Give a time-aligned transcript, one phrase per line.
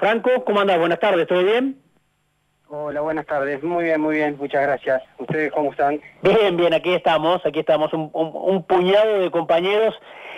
[0.00, 0.78] Franco, ¿cómo andás?
[0.78, 1.78] Buenas tardes, ¿todo bien?
[2.68, 3.62] Hola, buenas tardes.
[3.62, 4.34] Muy bien, muy bien.
[4.38, 5.02] Muchas gracias.
[5.18, 6.00] ¿Ustedes cómo están?
[6.22, 7.44] Bien, bien, aquí estamos.
[7.44, 9.94] Aquí estamos un, un, puñado de compañeros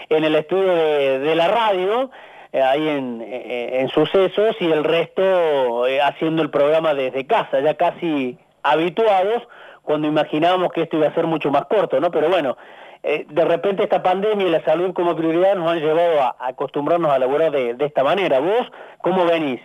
[0.09, 2.11] en el estudio de, la radio,
[2.53, 7.61] eh, ahí en, eh, en, Sucesos, y el resto eh, haciendo el programa desde casa,
[7.61, 9.47] ya casi habituados,
[9.83, 12.11] cuando imaginábamos que esto iba a ser mucho más corto, ¿no?
[12.11, 12.57] Pero bueno,
[13.03, 17.19] de repente esta pandemia y la salud como prioridad nos han llevado a, acostumbrarnos a
[17.19, 18.39] laburar de, de esta manera.
[18.39, 19.61] ¿Vos cómo venís?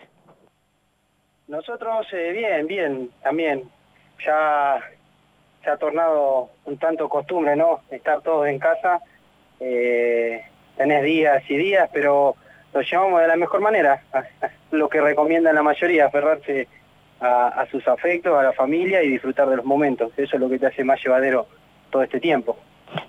[1.47, 3.63] Nosotros, eh, bien, bien, también.
[4.25, 4.81] Ya
[5.63, 7.81] se ha tornado un tanto costumbre, ¿no?
[7.89, 8.99] Estar todos en casa.
[9.59, 10.43] Eh,
[10.75, 12.35] tenés días y días, pero
[12.73, 14.03] lo llevamos de la mejor manera.
[14.71, 16.67] Lo que recomienda la mayoría, aferrarse
[17.21, 20.11] a, sus afectos, a la familia y disfrutar de los momentos.
[20.17, 21.47] Eso es lo que te hace más llevadero
[21.89, 22.57] todo este tiempo.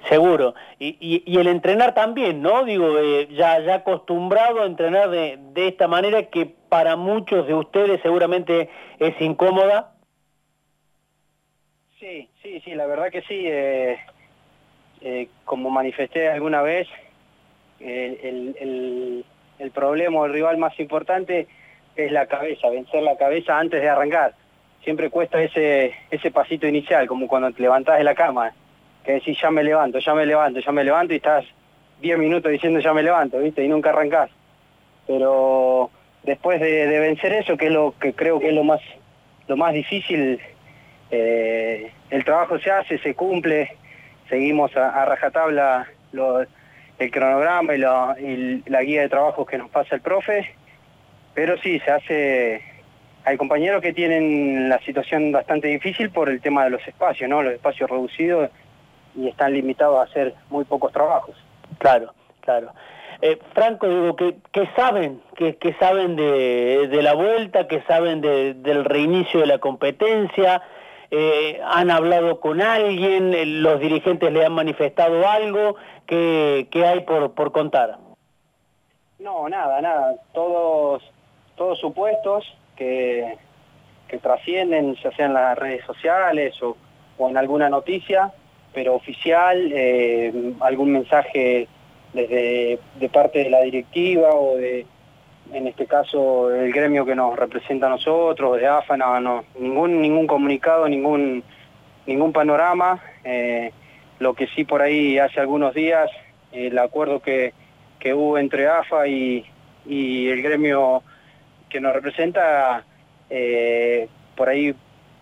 [0.09, 0.55] Seguro.
[0.78, 2.64] Y, el entrenar también, ¿no?
[2.64, 8.70] Digo, eh, ya, acostumbrado a entrenar de, esta manera que para muchos de ustedes seguramente
[8.98, 9.92] es incómoda.
[11.99, 13.43] Sí, sí, sí, la verdad que sí.
[13.45, 13.99] Eh,
[15.01, 16.88] eh, como manifesté alguna vez,
[17.79, 19.24] el,
[19.74, 21.46] problema el rival más importante
[21.95, 24.34] es la cabeza, vencer la cabeza antes de arrancar.
[24.82, 28.54] Siempre cuesta ese, ese pasito inicial, como cuando te levantás de la cama
[29.09, 31.42] que decís ya me levanto, ya me levanto, ya me levanto y estás
[32.02, 33.65] 10 minutos diciendo ya me levanto, ¿viste?
[33.65, 34.28] Y nunca arrancás.
[35.06, 35.90] Pero
[36.24, 38.82] después de, vencer eso, que es lo que creo que es lo más,
[39.46, 40.38] lo más difícil,
[41.10, 43.70] eh, el trabajo se hace, se cumple,
[44.28, 45.88] seguimos a, rajatabla
[46.98, 47.80] el cronograma y,
[48.26, 50.54] y la guía de trabajo que nos pasa el profe,
[51.32, 52.62] pero sí, se hace
[53.24, 57.43] hay compañeros que tienen la situación bastante difícil por el tema de los espacios, ¿no?
[57.43, 58.50] Los espacios reducidos
[59.19, 61.37] y están limitados a hacer muy pocos trabajos.
[61.79, 62.71] Claro, claro.
[63.21, 69.47] Eh, Franco, digo, que, saben, que, saben de, la vuelta, que saben del reinicio de
[69.47, 70.62] la competencia,
[71.11, 75.75] eh, han hablado con alguien, eh, los dirigentes le han manifestado algo,
[76.07, 77.99] que, hay por, por contar?
[79.19, 81.03] No, nada, nada, todos,
[81.57, 82.45] todos supuestos
[82.77, 83.37] que,
[84.07, 86.77] que trascienden, ya sea en las redes sociales o,
[87.19, 88.33] o en alguna noticia,
[88.78, 91.66] pero oficial, eh, algún mensaje
[92.12, 94.87] desde de parte de la directiva o de,
[95.53, 100.28] en este caso, el gremio que nos representa a nosotros, de AFA, no, ningún, ningún
[100.28, 101.43] comunicado, ningún,
[102.06, 103.03] ningún panorama.
[103.25, 103.72] Eh,
[104.21, 106.09] lo que sí por ahí hace algunos días,
[106.53, 107.55] el acuerdo que,
[107.99, 109.45] que hubo entre AFA y,
[109.87, 111.03] y, el gremio
[111.69, 112.84] que nos representa,
[113.28, 114.06] eh,
[114.37, 114.72] por ahí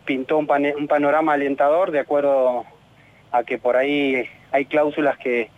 [0.04, 0.46] pintó un,
[0.78, 2.66] un panorama alentador de acuerdo
[3.32, 5.50] a que por ahí hay cláusulas que,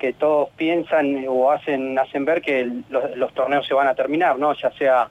[0.00, 4.52] que todos piensan o hacen, hacen ver que los, torneos se van a terminar, ¿no?
[4.54, 5.08] Ya sea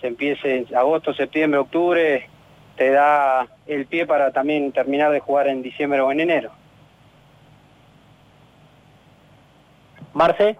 [0.00, 2.28] se empiece en agosto, septiembre, octubre,
[2.76, 6.50] te da el pie para también terminar de jugar en diciembre o en enero.
[10.12, 10.56] Marce.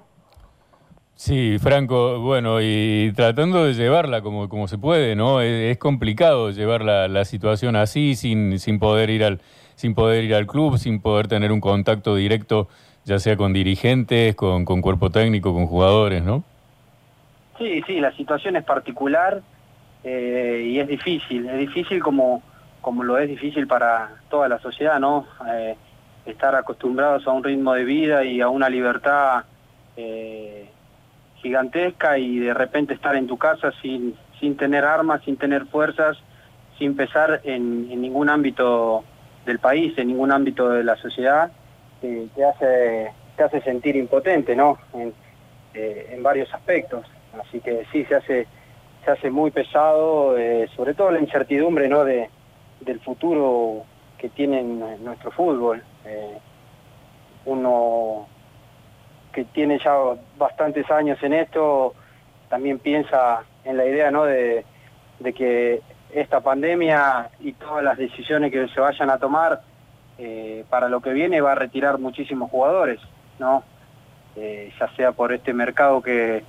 [1.14, 5.40] Sí, Franco, bueno, y tratando de llevarla como, como se puede, ¿no?
[5.40, 9.40] Es, complicado llevar la, la, situación así sin, sin poder ir al,
[9.74, 12.68] sin poder ir al club, sin poder tener un contacto directo,
[13.04, 16.44] ya sea con dirigentes, con, cuerpo técnico, con jugadores, ¿no?
[17.58, 19.42] Sí, sí, la situación es particular
[20.04, 22.42] eh, y es difícil, es difícil como,
[22.80, 25.26] como lo es difícil para toda la sociedad, ¿no?
[25.48, 25.76] Eh,
[26.26, 29.44] estar acostumbrados a un ritmo de vida y a una libertad
[29.96, 30.68] eh,
[31.36, 36.16] gigantesca y de repente estar en tu casa sin, sin tener armas, sin tener fuerzas,
[36.78, 39.04] sin pesar en, en ningún ámbito
[39.44, 41.50] del país, en ningún ámbito de la sociedad,
[42.00, 44.78] te, hace, te hace sentir impotente, ¿no?
[44.92, 45.12] En,
[45.74, 47.06] eh, varios aspectos.
[47.40, 48.46] Así que sí, se hace,
[49.04, 52.04] se hace muy pesado, eh, sobre todo la incertidumbre, ¿no?
[52.04, 52.28] De,
[52.80, 53.84] del futuro
[54.18, 55.82] que tiene nuestro fútbol.
[56.04, 56.38] Eh,
[57.44, 58.26] uno
[59.32, 59.96] que tiene ya
[60.36, 61.94] bastantes años en esto,
[62.48, 64.24] también piensa en la idea, ¿no?
[64.24, 64.64] De,
[65.20, 65.80] de que
[66.12, 69.62] esta pandemia y todas las decisiones que se vayan a tomar
[70.18, 73.00] eh, para lo que viene va a retirar muchísimos jugadores,
[73.38, 73.64] ¿no?
[74.36, 76.44] Eh, ya sea por este mercado que,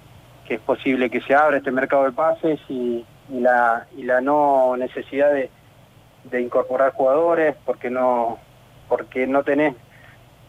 [0.47, 6.41] es posible que se abra, este mercado de pases y, la, la no necesidad de,
[6.41, 8.37] incorporar jugadores porque no,
[8.87, 9.75] porque no tenés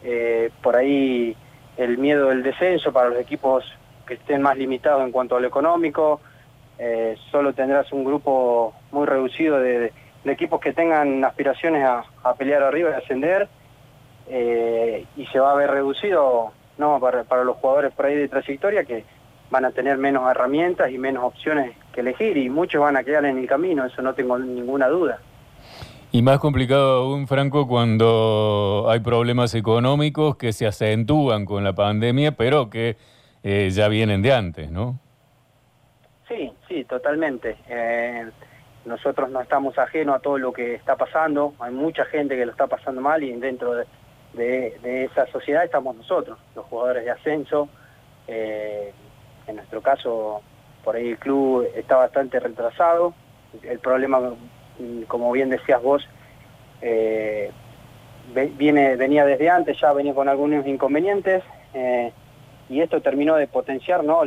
[0.03, 1.35] eh, por ahí
[1.77, 3.65] el miedo del descenso para los equipos
[4.05, 6.21] que estén más limitados en cuanto a lo económico,
[6.79, 9.91] eh, solo tendrás un grupo muy reducido de,
[10.25, 13.47] equipos que tengan aspiraciones a, pelear arriba y ascender
[14.27, 18.83] eh, y se va a ver reducido no para, los jugadores por ahí de trayectoria
[18.83, 19.05] que,
[19.49, 23.25] van a tener menos herramientas y menos opciones que elegir y muchos van a quedar
[23.25, 25.19] en el camino, eso no tengo ninguna duda.
[26.11, 32.31] Y más complicado aún, Franco, cuando hay problemas económicos que se acentúan con la pandemia,
[32.33, 32.95] pero que
[33.43, 34.99] eh, ya vienen de antes, ¿no?
[36.27, 37.55] Sí, sí, totalmente.
[37.69, 38.29] Eh,
[38.85, 42.51] nosotros no estamos ajenos a todo lo que está pasando, hay mucha gente que lo
[42.51, 43.85] está pasando mal y dentro de,
[44.83, 47.69] esa sociedad estamos nosotros, los jugadores de ascenso.
[48.27, 48.91] Eh,
[49.47, 50.41] en nuestro caso,
[50.83, 53.13] por ahí el club está bastante retrasado.
[53.63, 54.19] El problema,
[55.07, 56.07] como bien decías vos,
[56.81, 57.51] eh,
[58.33, 61.43] viene, venía desde antes, ya venía con algunos inconvenientes
[62.69, 64.23] y esto terminó de potenciar ¿no?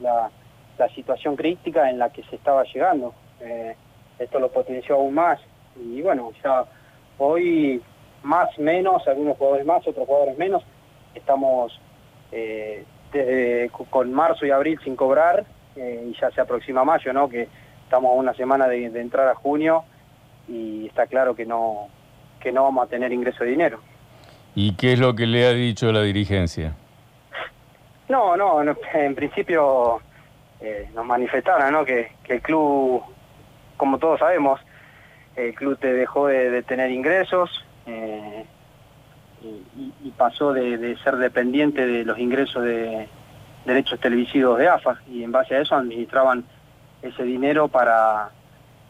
[0.00, 0.30] la,
[0.78, 3.14] la situación crítica en la que se estaba llegando.
[3.40, 3.74] Eh,
[4.18, 5.40] esto lo potenció aún más.
[5.76, 6.64] Y bueno, ya
[7.18, 7.82] hoy
[8.22, 10.62] más, menos, algunos jugadores más, otros jugadores menos,
[11.14, 11.78] estamos
[12.32, 15.44] eh, desde, con marzo y abril sin cobrar
[15.76, 17.28] eh, y ya se aproxima mayo, ¿no?
[17.28, 17.48] Que
[17.84, 19.84] estamos a una semana de, entrar a junio
[20.48, 21.88] y está claro que no,
[22.40, 23.80] que no vamos a tener ingreso de dinero.
[24.54, 26.74] ¿Y qué es lo que le ha dicho la dirigencia?
[28.08, 28.62] No, no,
[28.94, 30.00] en principio
[30.60, 31.84] eh, nos manifestaron ¿no?
[31.84, 33.02] que, el club,
[33.76, 34.60] como todos sabemos,
[35.36, 38.44] el club te dejó de, tener ingresos eh,
[39.42, 43.08] y, pasó de, ser dependiente de los ingresos de
[43.64, 46.44] derechos televisivos de AFA y en base a eso administraban
[47.02, 48.30] ese dinero para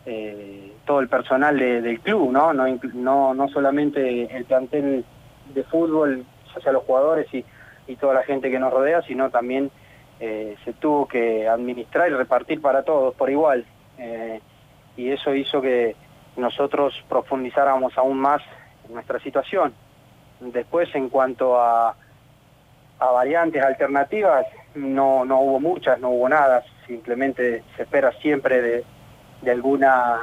[0.07, 2.55] eh, todo el personal del club, ¿no?
[2.55, 5.05] No, no, no solamente el plantel
[5.53, 6.25] de fútbol,
[6.55, 7.45] ya sea los jugadores y,
[7.87, 9.71] y toda la gente que nos rodea, sino también
[10.21, 13.65] eh, se tuvo que administrar y repartir para todos por igual.
[13.99, 14.41] Eh,
[14.97, 15.95] y eso hizo que
[16.37, 18.43] nosotros profundizáramos aún más
[18.89, 19.75] nuestra situación.
[20.41, 21.95] Después, en cuanto a,
[22.99, 28.85] a variantes alternativas, no, no hubo muchas, no hubo nada, simplemente se espera siempre de,
[29.43, 30.21] de alguna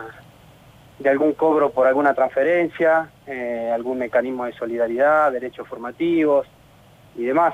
[0.97, 6.47] de algún cobro por alguna transferencia, eh, algún mecanismo de solidaridad, derechos formativos
[7.17, 7.53] y demás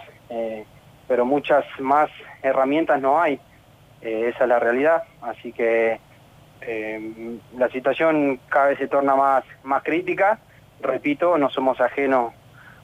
[1.11, 2.09] pero muchas más
[2.41, 3.37] herramientas no hay.
[4.01, 5.99] Eh, esa es la realidad, así que
[6.61, 10.39] eh, la situación cada vez se torna más, más crítica.
[10.79, 12.31] Repito, no somos ajenos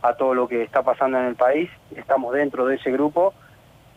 [0.02, 3.34] a todo lo que está pasando en el país, estamos dentro de ese grupo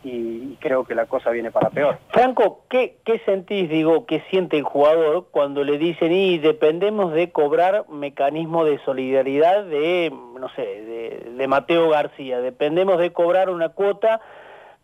[0.03, 1.99] y creo que la cosa viene para peor.
[2.09, 7.31] Franco, ¿qué, qué sentís, digo, qué siente el jugador cuando le dicen y dependemos de
[7.31, 14.21] cobrar mecanismo de solidaridad de, no sé, de, Mateo García, dependemos de cobrar una cuota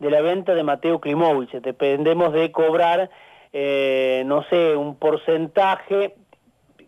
[0.01, 3.09] de la venta de Mateo Klimovich, dependemos de cobrar,
[3.53, 6.15] eh, no sé, un porcentaje,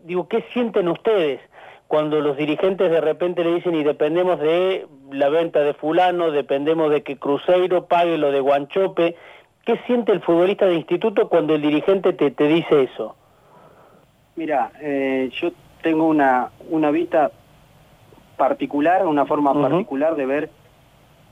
[0.03, 1.39] digo, ¿qué sienten ustedes?
[1.89, 6.91] Cuando los dirigentes de repente le dicen y dependemos de la venta de fulano, dependemos
[6.91, 9.15] de que Cruzeiro pague lo de Guanchope,
[9.65, 13.15] ¿qué siente el futbolista de instituto cuando el dirigente te, te dice eso?
[14.35, 15.49] Mira, eh, yo
[15.81, 17.31] tengo una, una vista
[18.37, 20.49] particular, una forma particular de ver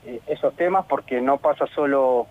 [0.06, 2.26] eh, esos temas porque no pasa solo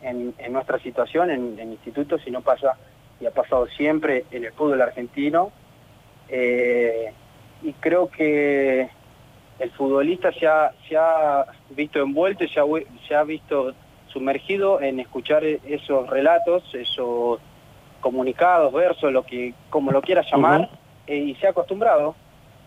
[0.00, 2.78] en, nuestra situación, en, en instituto, sino pasa
[3.20, 5.52] y ha pasado siempre en el fútbol argentino.
[6.30, 7.12] Eh,
[7.62, 8.88] y creo que
[9.58, 12.64] el futbolista se ha, se ha visto envuelto y se ha,
[13.06, 13.74] se ha visto
[14.08, 17.40] sumergido en escuchar esos relatos, esos
[18.00, 20.70] comunicados, versos, lo que como lo quieras llamar,
[21.06, 22.14] eh, y se ha acostumbrado,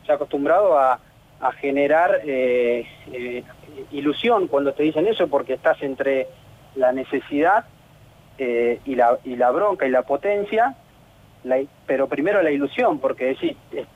[0.06, 1.00] se ha acostumbrado a,
[1.40, 3.44] a generar eh, eh,
[3.92, 6.28] ilusión cuando te dicen eso, porque estás entre
[6.76, 7.66] la necesidad
[8.38, 10.76] y, la, y la bronca y la potencia,
[11.86, 13.56] pero primero la ilusión, porque decís,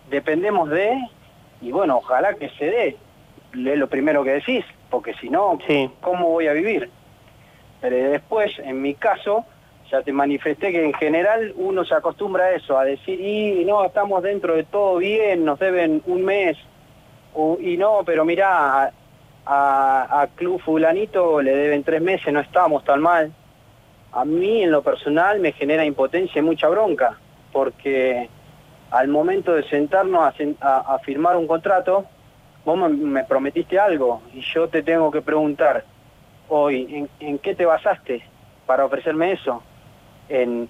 [0.10, 0.98] dependemos de,
[1.62, 2.98] y bueno, ojalá que se dé,
[3.54, 5.60] es lo primero que decís, porque si no,
[6.02, 6.90] ¿cómo voy a vivir?
[7.82, 9.46] Pero después, en mi caso,
[9.92, 13.86] ya te manifesté que en general uno se acostumbra a eso, a decir, y no,
[13.86, 16.58] estamos dentro de todo bien, nos deben un mes,
[17.60, 18.92] y no, pero mirá,
[19.46, 23.32] a, a Club Fulanito le deben tres meses, no estamos tan mal.
[24.14, 27.20] A mí en lo personal me genera impotencia y mucha bronca
[27.56, 28.30] porque
[28.92, 32.04] al momento de sentarnos a, firmar un contrato,
[32.66, 35.86] vos me, prometiste algo y yo te tengo que preguntar
[36.50, 38.22] hoy, ¿en, qué te basaste
[38.66, 39.64] para ofrecerme eso?
[40.28, 40.68] En,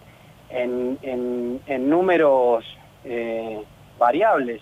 [1.89, 2.63] números
[3.03, 3.63] eh,
[3.97, 4.61] variables.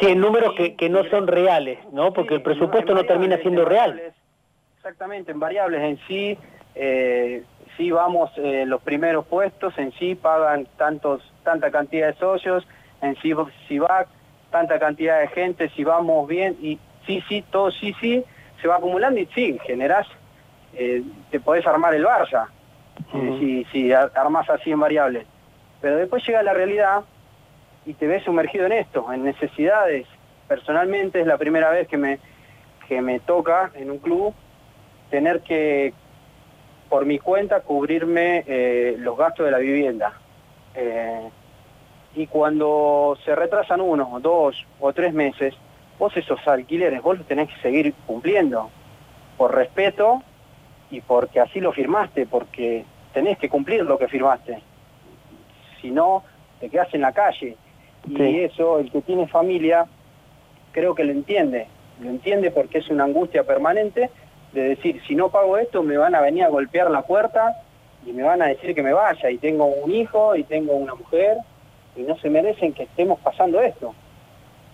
[0.00, 2.14] Sí, en números que, no son reales, ¿no?
[2.14, 4.00] Porque el presupuesto no termina siendo real.
[4.78, 6.38] Exactamente, en variables en sí,
[6.74, 7.44] eh,
[7.76, 12.66] sí vamos en los primeros puestos, en sí pagan tantos tanta cantidad de socios,
[13.00, 13.32] en si,
[13.68, 14.06] si va
[14.50, 18.24] tanta cantidad de gente, si vamos bien, y sí, sí, todo sí, sí,
[18.60, 20.06] se va acumulando y sí, generás
[20.74, 22.46] eh, te podés armar el Barça,
[23.38, 25.26] si, si armás así en variables.
[25.80, 27.02] Pero después llega la realidad
[27.84, 30.06] y te ves sumergido en esto, en necesidades.
[30.48, 32.20] Personalmente es la primera vez que me,
[32.88, 34.34] que me toca en un club
[35.10, 35.92] tener que,
[36.92, 40.12] por mi cuenta, cubrirme eh, los gastos de la vivienda.
[40.74, 41.22] Eh,
[42.16, 45.54] y cuando se retrasan uno, dos o tres meses,
[45.98, 48.68] vos esos alquileres, vos los tenés que seguir cumpliendo,
[49.38, 50.22] por respeto
[50.90, 52.84] y porque así lo firmaste, porque
[53.14, 54.58] tenés que cumplir lo que firmaste.
[55.80, 56.24] Si no,
[56.60, 57.56] te quedas en la calle.
[58.06, 59.86] Y eso, el que tiene familia,
[60.72, 61.68] creo que lo entiende.
[62.02, 64.10] Lo entiende porque es una angustia permanente
[64.52, 67.62] de decir, si no pago esto, me van a venir a golpear la puerta
[68.06, 69.30] y me van a decir que me vaya.
[69.30, 71.38] Y tengo un hijo y tengo una mujer
[71.96, 73.94] y no se merecen que estemos pasando esto.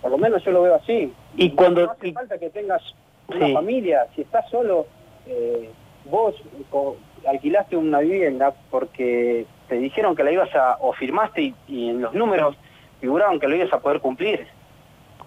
[0.02, 1.12] Por lo menos yo lo veo así.
[1.37, 1.87] Y cuando...
[1.87, 2.82] No hace falta que tengas
[3.28, 4.87] una familia, si estás solo,
[5.26, 5.70] eh,
[6.06, 6.35] vos
[7.26, 12.14] alquilaste una vivienda porque te dijeron que la ibas a, o firmaste y, en los
[12.14, 12.56] números
[13.00, 14.47] figuraban que lo ibas a poder cumplir.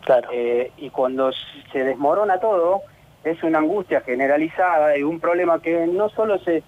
[0.03, 0.29] Claro.
[0.31, 1.31] Eh, y cuando
[1.72, 2.81] se desmorona todo,
[3.24, 6.63] es una angustia generalizada y un problema que no solo se,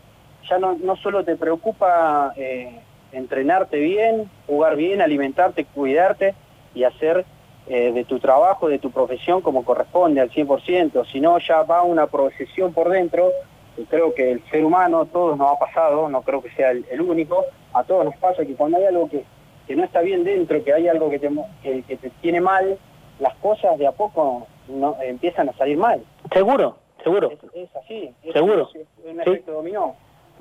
[0.50, 2.80] ya no, no solo te preocupa eh,
[3.12, 6.36] entrenarte bien, jugar bien, alimentarte, cuidarte
[6.76, 7.26] y hacer
[7.68, 12.08] eh, de tu trabajo, de tu profesión como corresponde al 100%, sino ya va una
[12.08, 13.32] procesión por dentro,
[13.78, 17.02] y creo que el ser humano, todos nos ha pasado, no creo que sea el,
[17.02, 19.24] único, a todos nos pasa que cuando hay algo que,
[19.66, 21.30] que no está bien dentro, que hay algo que te,
[21.62, 22.78] que, te tiene mal,
[23.20, 26.04] las cosas de a poco no, empiezan a salir mal.
[26.34, 27.32] Seguro, seguro.
[27.54, 28.70] Es, así, seguro.
[28.74, 29.96] Es, un efecto dominó.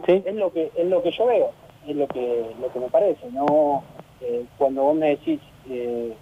[0.06, 0.22] ¿Sí?
[0.24, 1.50] Es lo que es lo que yo veo
[1.86, 3.82] es lo que, lo que me parece, ¿no?
[4.20, 6.12] Eh, cuando vos me decís eh,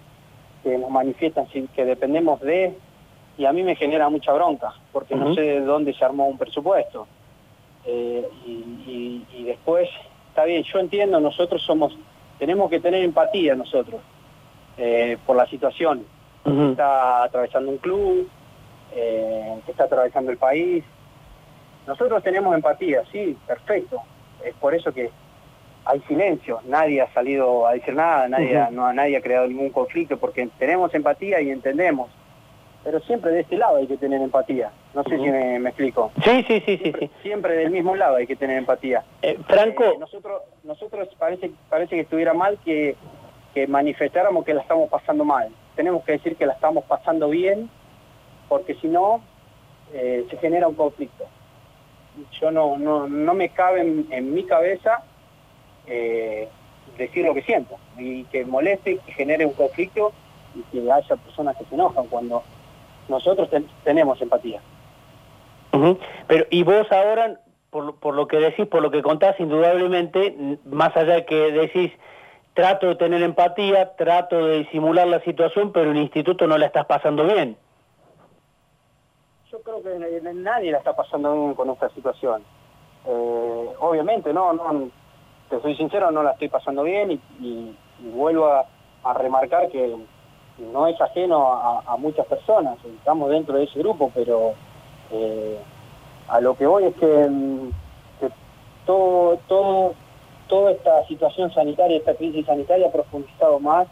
[0.62, 2.74] que nos manifiestan que dependemos de,
[3.36, 6.38] y a mí me genera mucha bronca, porque no sé de dónde se armó un
[6.38, 7.06] presupuesto.
[7.86, 9.88] Eh, y, después,
[10.28, 11.96] está bien, yo entiendo, nosotros somos,
[12.38, 14.00] tenemos que tener empatía nosotros,
[15.26, 16.04] por la situación
[16.44, 18.28] está atravesando un club,
[18.90, 20.84] que está atravesando el país.
[21.86, 24.00] Nosotros tenemos empatía, sí, perfecto.
[24.44, 25.10] Es por eso que
[25.84, 30.18] hay silencio, nadie ha salido a decir nada, nadie, no, nadie ha creado ningún conflicto,
[30.18, 32.10] porque tenemos empatía y entendemos.
[32.82, 34.70] Pero siempre de este lado hay que tener empatía.
[34.94, 36.10] No sé si me, explico.
[36.24, 39.04] Sí, sí, sí, siempre, sí, Siempre del mismo lado hay que tener empatía.
[39.20, 39.84] Eh, Franco...
[39.84, 42.96] Eh, nosotros, nosotros parece, parece que estuviera mal que,
[43.52, 45.48] que manifestáramos que la estamos pasando mal.
[45.76, 47.68] Tenemos que decir que la estamos pasando bien,
[48.50, 49.22] porque si no,
[49.94, 51.24] eh, se genera un conflicto.
[52.38, 55.04] Yo no, no, no me cabe en mi cabeza
[55.86, 56.48] eh,
[56.98, 60.12] decir lo que siento y que moleste, que genere un conflicto
[60.54, 62.42] y que haya personas que se enojan cuando
[63.08, 63.48] nosotros
[63.84, 64.60] tenemos empatía.
[66.26, 67.40] Pero y vos ahora,
[67.70, 71.92] por, por, lo que decís, por lo que contás, indudablemente, más allá que decís,
[72.54, 76.86] trato de tener empatía, trato de disimular la situación, pero el instituto no la estás
[76.86, 77.56] pasando bien.
[79.50, 79.98] Yo creo que
[80.34, 82.42] nadie la está pasando bien con esta situación.
[83.04, 84.88] Eh, obviamente, no, no,
[85.48, 87.76] te soy sincero, no la estoy pasando bien y,
[88.14, 88.66] vuelvo a,
[89.14, 89.96] remarcar que
[90.72, 94.52] no es ajeno a, muchas personas, estamos dentro de ese grupo, pero
[95.10, 95.58] eh,
[96.28, 97.28] a lo que voy es que,
[98.86, 99.94] todo, todo,
[100.46, 103.88] toda esta situación sanitaria, esta crisis sanitaria ha profundizado más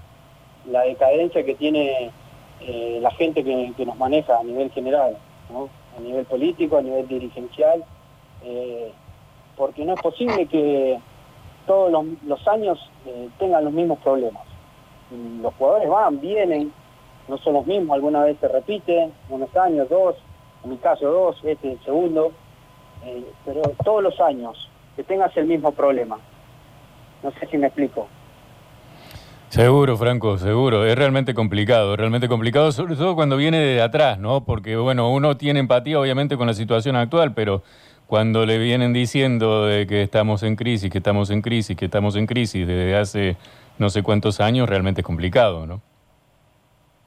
[0.66, 2.12] la decadencia que tiene
[2.60, 5.16] eh, la gente que, nos maneja a nivel general,
[5.50, 7.84] a nivel político, a nivel dirigencial,
[8.42, 8.92] eh,
[9.56, 10.98] porque no es posible que
[11.66, 14.42] todos los, años eh, tengan los mismos problemas.
[15.42, 16.72] Los jugadores van, vienen,
[17.28, 20.16] no son los mismos, alguna vez se repiten, unos años, dos,
[20.64, 22.32] en mi caso dos, este el segundo,
[23.04, 26.18] eh, pero todos los años que tengas el mismo problema.
[27.22, 28.08] No sé si me explico.
[29.48, 30.84] Seguro, Franco, seguro.
[30.84, 34.44] Es realmente complicado, realmente complicado, sobre todo cuando viene de atrás, ¿no?
[34.44, 37.62] Porque, bueno, uno tiene empatía obviamente con la situación actual, pero
[38.06, 42.14] cuando le vienen diciendo de que estamos en crisis, que estamos en crisis, que estamos
[42.16, 43.36] en crisis desde hace
[43.78, 45.80] no sé cuántos años, realmente es complicado, ¿no?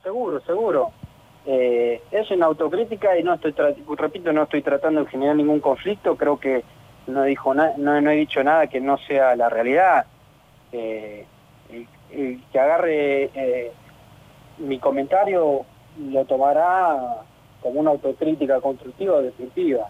[0.02, 0.92] Seguro, seguro.
[1.46, 3.54] Eh, es una autocrítica y no estoy,
[3.98, 6.64] repito, no estoy tratando de generar ningún conflicto, creo que
[7.06, 10.06] no, dijo no, he dicho nada que no sea la realidad.
[10.72, 11.26] Eh,
[12.12, 13.72] el, que agarre eh,
[14.60, 15.66] mi comentario
[16.00, 17.24] lo tomará
[17.62, 19.88] como una autocrítica constructiva o definitiva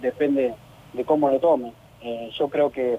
[0.00, 0.54] depende
[0.92, 1.72] de cómo lo tome.
[2.02, 2.98] Eh, yo creo que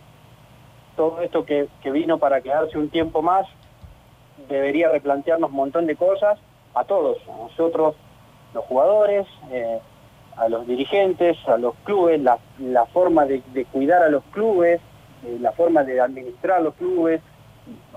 [0.96, 3.48] todo esto que, vino para quedarse un tiempo más
[4.50, 6.40] debería replantearnos un montón de cosas
[6.74, 7.96] a todos, a nosotros,
[8.54, 9.80] los jugadores, eh,
[10.38, 12.38] a los dirigentes, a los clubes, la,
[12.88, 13.42] forma de,
[13.72, 14.82] cuidar a los clubes,
[15.26, 17.22] eh, la forma de administrar los clubes,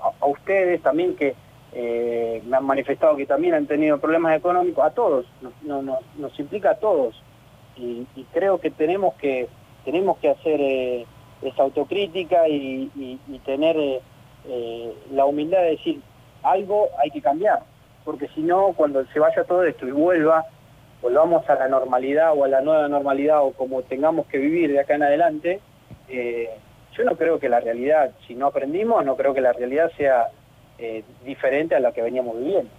[0.01, 1.35] a, ustedes también que
[1.73, 5.25] eh, me han manifestado que también han tenido problemas económicos, a todos,
[5.61, 7.21] nos, implica a todos.
[7.77, 9.47] Y, creo que tenemos que,
[9.85, 11.05] tenemos que hacer eh,
[11.41, 14.01] esa autocrítica y, tener
[15.11, 16.01] la humildad de decir,
[16.43, 17.59] algo hay que cambiar,
[18.05, 20.45] porque si no, cuando se vaya todo esto y vuelva
[21.01, 24.79] volvamos a la normalidad o a la nueva normalidad o como tengamos que vivir de
[24.79, 25.61] acá en adelante,
[26.09, 26.49] eh,
[26.97, 30.27] yo no creo que la realidad, si no aprendimos, no creo que la realidad sea
[30.77, 32.69] eh, diferente a la que veníamos viviendo.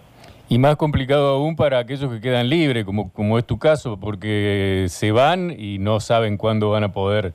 [0.49, 4.87] Y más complicado aún para aquellos que quedan libres, como, como es tu caso, porque
[4.89, 7.33] se van y no saben cuándo van a poder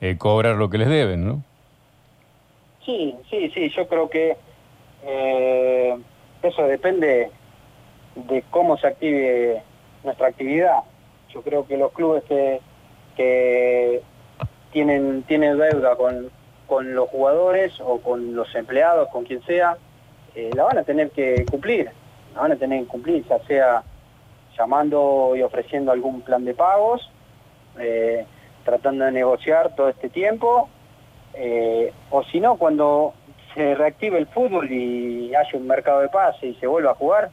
[0.00, 1.42] eh, cobrar lo que les deben, ¿no?
[2.84, 4.36] Sí, sí, sí, yo creo que
[6.42, 7.30] eso depende
[8.14, 9.62] de cómo se active
[10.04, 10.78] nuestra actividad.
[11.32, 12.60] Yo creo que los clubes que,
[13.16, 14.02] que
[14.72, 16.30] tienen, tienen deuda con,
[16.66, 19.76] con los jugadores o con los empleados, con quien sea,
[20.34, 21.90] eh, la van a tener que cumplir,
[22.34, 23.82] la van a tener que cumplir, ya sea
[24.56, 27.10] llamando y ofreciendo algún plan de pagos,
[27.78, 28.26] eh,
[28.64, 30.68] tratando de negociar todo este tiempo,
[31.34, 33.14] eh, o si no, cuando
[33.54, 37.30] se reactive el fútbol y haya un mercado de pase y se vuelva a jugar,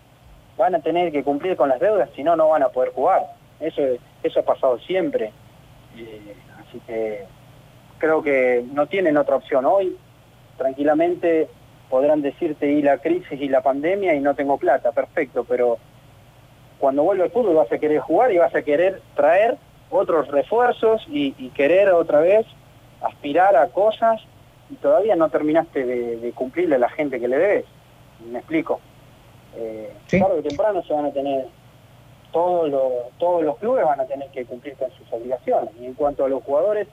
[0.57, 3.25] van a tener que cumplir con las deudas, si no, no van a poder jugar.
[3.59, 3.81] Eso,
[4.23, 5.31] eso ha pasado siempre.
[6.67, 7.25] Así que
[7.97, 9.65] creo que no tienen otra opción.
[9.65, 9.97] Hoy,
[10.57, 11.47] tranquilamente,
[11.89, 15.77] podrán decirte y la crisis y la pandemia y no tengo plata, perfecto, pero
[16.79, 19.57] cuando vuelva el fútbol vas a querer jugar y vas a querer traer
[19.89, 22.45] otros refuerzos y, querer otra vez
[23.01, 24.21] aspirar a cosas
[24.69, 27.65] y todavía no terminaste de, de cumplirle a la gente que le debes.
[28.31, 28.79] ¿Me explico?
[29.55, 31.47] Eh, Claro que temprano se van a tener,
[32.35, 35.69] todos los, todos los clubes van a tener que cumplir con sus obligaciones.
[35.79, 36.85] Y en cuanto a los jugadores,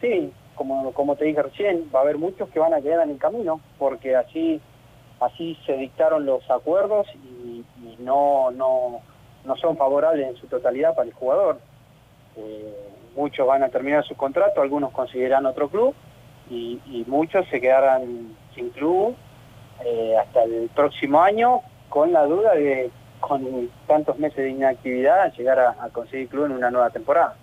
[0.00, 3.10] sí, como, como te dije recién, va a haber muchos que van a quedar en
[3.10, 4.60] el camino, porque así,
[5.20, 7.64] así se dictaron los acuerdos y,
[8.00, 9.00] no, no,
[9.44, 11.60] no son favorables en su totalidad para el jugador.
[12.36, 12.74] Eh,
[13.14, 15.94] muchos van a terminar su contrato, algunos conseguirán otro club
[16.50, 19.14] y, muchos se quedarán sin club
[19.84, 25.58] eh, hasta el próximo año con la duda de con tantos meses de inactividad llegar
[25.58, 27.36] a, conseguir club en una nueva temporada.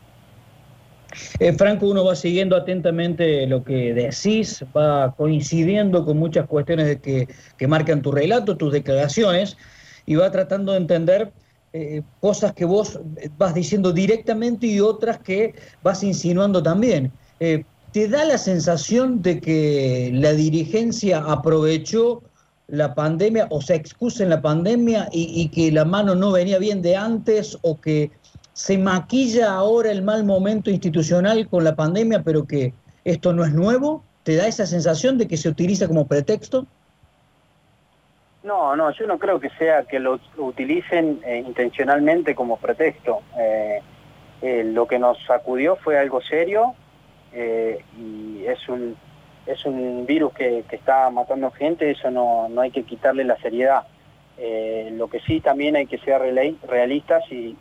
[1.40, 7.00] Eh, Franco, uno va siguiendo atentamente lo que decís, va coincidiendo con muchas cuestiones de
[7.00, 9.58] que, que marcan tu relato, tus declaraciones,
[10.06, 11.32] y va tratando de entender
[11.78, 13.02] eh, cosas que vos
[13.38, 17.12] vas diciendo directamente y otras que vas insinuando también.
[17.42, 22.24] Eh, ¿Te da la sensación de que la dirigencia aprovechó
[22.68, 26.82] la pandemia o se excusa en la pandemia y, que la mano no venía bien
[26.82, 28.12] de antes o que
[28.54, 32.74] se maquilla ahora el mal momento institucional con la pandemia, pero que
[33.04, 34.04] esto no es nuevo?
[34.24, 36.66] ¿Te da esa sensación de que se utiliza como pretexto?
[38.44, 43.22] No, no, yo no creo que sea que lo utilicen eh, intencionalmente como pretexto.
[43.38, 43.82] Eh,
[44.42, 46.74] eh, lo que nos sacudió fue algo serio
[47.34, 48.96] y es un
[49.46, 53.84] es un virus que, está matando gente, eso no, hay que quitarle la seriedad.
[54.38, 56.22] Eh, lo que sí también hay que ser
[56.68, 57.56] realistas y,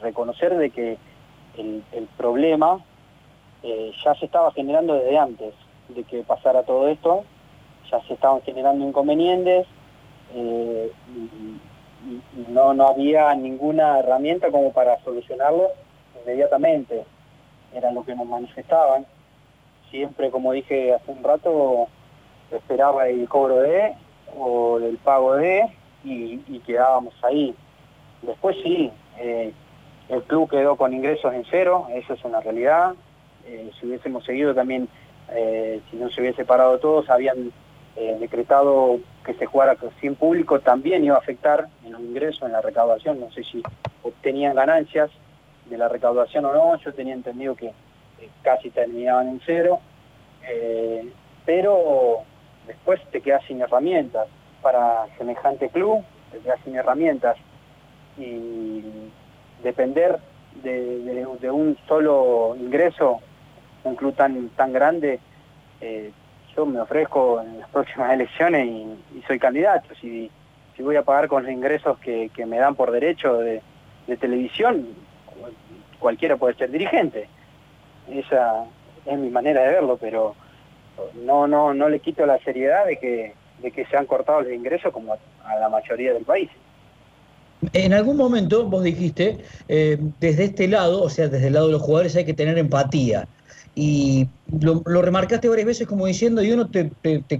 [0.00, 0.98] reconocer de que
[1.56, 2.84] el, problema
[3.62, 5.54] eh, ya se estaba generando desde antes
[5.88, 7.24] de que pasara todo esto,
[7.90, 9.66] ya se estaban generando inconvenientes
[10.34, 15.68] eh, y, no, no había ninguna herramienta como para solucionarlo
[16.22, 17.04] inmediatamente,
[17.72, 19.06] era lo que nos manifestaban
[19.94, 21.86] siempre, como dije hace un rato,
[22.50, 23.94] esperaba el cobro de
[24.36, 25.70] o el pago de
[26.02, 27.54] y, quedábamos ahí.
[28.22, 29.52] Después sí, eh,
[30.08, 32.94] el club quedó con ingresos en cero, eso es una realidad.
[33.46, 34.88] Eh, si hubiésemos seguido también,
[35.30, 37.52] eh, si no se hubiese parado todos, habían
[38.18, 42.60] decretado que se jugara sin público, también iba a afectar en los ingresos, en la
[42.60, 43.20] recaudación.
[43.20, 43.62] No sé si
[44.02, 45.10] obtenían ganancias
[45.66, 47.72] de la recaudación o no, yo tenía entendido que
[48.42, 49.80] casi terminaban en cero,
[50.48, 51.08] eh,
[51.44, 52.18] pero
[52.66, 54.26] después te quedas sin herramientas
[54.62, 57.36] para semejante club, te quedas sin herramientas
[58.16, 58.82] y
[59.62, 60.18] depender
[60.62, 63.20] de, un solo ingreso,
[63.82, 65.20] un club tan, tan grande,
[65.80, 66.12] eh,
[66.56, 69.94] yo me ofrezco en las próximas elecciones y, soy candidato.
[70.00, 70.30] Si
[70.78, 73.62] voy a pagar con los ingresos que, me dan por derecho de
[74.20, 74.86] televisión,
[75.98, 77.28] cualquiera puede ser dirigente.
[78.10, 78.64] Esa
[79.06, 80.34] es mi manera de verlo, pero
[81.24, 84.52] no, no, no le quito la seriedad de que, de que se han cortado los
[84.52, 86.50] ingresos como a, la mayoría del país.
[87.72, 89.38] En algún momento vos dijiste,
[89.68, 92.58] eh, desde este lado, o sea, desde el lado de los jugadores hay que tener
[92.58, 93.26] empatía.
[93.76, 94.28] Y
[94.60, 96.90] lo, remarcaste varias veces como diciendo, y uno te,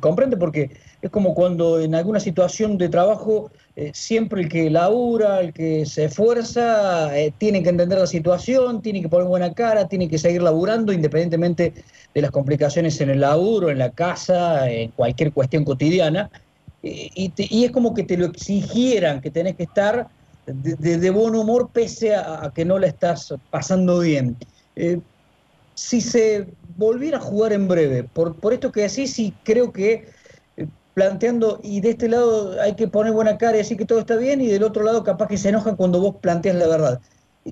[0.00, 0.70] comprende porque
[1.00, 5.86] es como cuando en alguna situación de trabajo eh, siempre el que labura, el que
[5.86, 10.18] se esfuerza, eh, tiene que entender la situación, tiene que poner buena cara, tiene que
[10.18, 11.72] seguir laburando independientemente
[12.12, 16.30] de las complicaciones en el laburo, en la casa, en cualquier cuestión cotidiana.
[16.82, 20.08] Y, es como que te lo exigieran, que tenés que estar
[20.46, 24.36] de, buen humor pese a, que no la estás pasando bien.
[24.76, 24.98] Eh,
[25.74, 30.08] si se volviera a jugar en breve, por, por esto que decís, sí creo que
[30.56, 33.98] eh, planteando, y de este lado hay que poner buena cara y decir que todo
[33.98, 37.00] está bien, y del otro lado capaz que se enojan cuando vos planteas la verdad.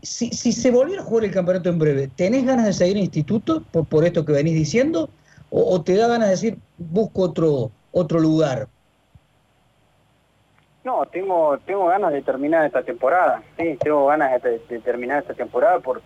[0.02, 3.02] Si, si se volviera a jugar el campeonato en breve, ¿tenés ganas de seguir en
[3.02, 5.10] instituto por, por esto que venís diciendo?
[5.50, 8.68] O, te da ganas de decir, busco otro, otro lugar?
[10.82, 15.34] No, tengo tengo ganas de terminar esta temporada, sí, tengo ganas de, de terminar esta
[15.34, 16.00] temporada por,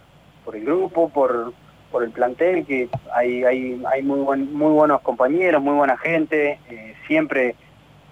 [0.45, 1.55] por el grupo, por,
[1.97, 6.61] por el plantel, que hay, hay, hay muy, buen, muy buenos compañeros, muy buena gente,
[6.69, 7.57] eh, siempre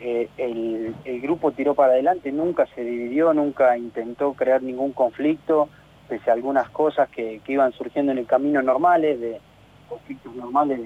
[0.01, 5.69] eh, el, grupo tiró para adelante, nunca se dividió, nunca intentó crear ningún conflicto,
[6.09, 9.39] pese a algunas cosas que, que iban surgiendo en el camino normales, de
[9.87, 10.81] conflictos normales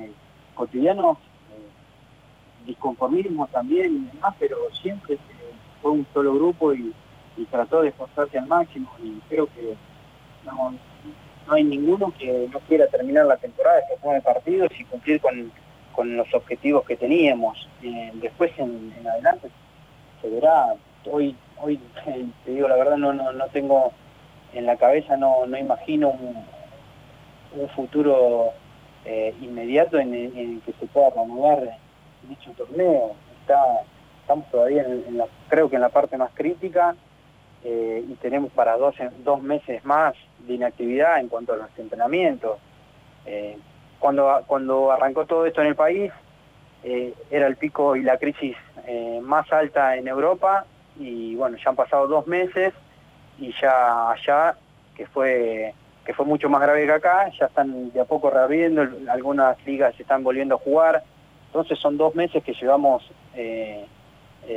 [0.56, 5.18] cotidianos, eh, disconformismo también y demás, pero siempre
[5.80, 6.92] fue un solo grupo y,
[7.48, 9.76] trató de esforzarse al máximo y creo que
[11.48, 15.50] no hay ninguno que no quiera terminar la temporada, que nueve partidos y cumplir con,
[16.16, 17.68] los objetivos que teníamos.
[17.82, 19.48] Eh, después en, adelante
[20.22, 20.74] se verá.
[21.10, 21.80] Hoy, hoy
[22.44, 23.92] te digo la verdad, no, no, no tengo
[24.52, 26.46] en la cabeza, no, no imagino un,
[27.74, 28.50] futuro
[29.04, 31.76] eh, inmediato en el, que se pueda renovar
[32.28, 33.14] dicho torneo.
[33.40, 33.60] Está,
[34.20, 36.94] estamos todavía en, la, creo que en la parte más crítica
[37.64, 40.14] eh, y tenemos para dos, dos meses más
[40.46, 42.58] de inactividad en cuanto a los entrenamientos.
[43.26, 43.58] Eh,
[43.98, 46.12] cuando, cuando arrancó todo esto en el país,
[46.84, 50.64] eh, era el pico y la crisis eh, más alta en Europa
[50.98, 52.72] y bueno, ya han pasado dos meses
[53.38, 54.56] y ya allá,
[54.96, 55.74] que fue,
[56.04, 59.94] que fue mucho más grave que acá, ya están de a poco reabriendo, algunas ligas
[59.96, 61.02] se están volviendo a jugar,
[61.46, 63.08] entonces son dos meses que llevamos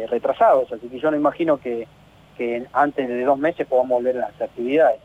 [0.10, 1.88] retrasados, así que yo no imagino que,
[2.38, 5.00] que antes de dos meses podamos volver a las actividades.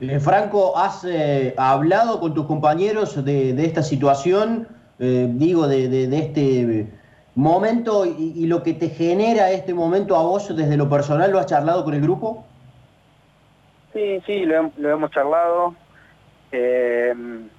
[0.00, 4.68] Eh, Franco, ¿has eh, hablado con tus compañeros de, esta situación,
[5.00, 6.86] eh, digo, de, este
[7.34, 11.32] momento y, lo que te genera este momento a vos desde lo personal?
[11.32, 12.44] ¿Lo has charlado con el grupo?
[13.92, 15.74] Sí, sí, lo, hemos charlado.
[16.52, 17.50] En,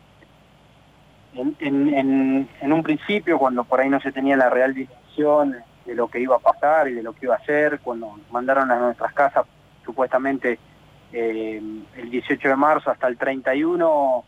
[2.61, 6.37] un principio, cuando por ahí no se tenía la real dimensión de lo que iba
[6.37, 9.45] a pasar y de lo que iba a hacer, cuando mandaron a nuestras casas
[9.83, 10.57] supuestamente
[11.11, 11.59] eh,
[11.97, 14.23] el 18 de marzo hasta el 31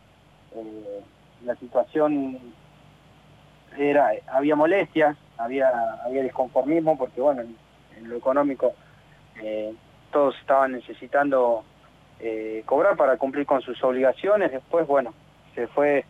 [0.56, 1.00] eh,
[1.44, 2.38] la situación
[3.78, 5.70] era había molestias, había
[6.04, 8.74] había desconformismo porque bueno, en, lo económico
[9.40, 9.72] eh,
[10.10, 11.64] todos estaban necesitando
[12.66, 15.12] cobrar para cumplir con sus obligaciones, después bueno,
[15.56, 16.04] se fue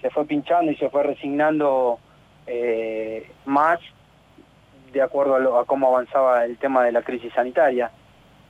[0.00, 2.00] se fue pinchando y se fue resignando
[3.44, 3.78] más
[4.92, 7.92] de acuerdo a, a, cómo avanzaba el tema de la crisis sanitaria.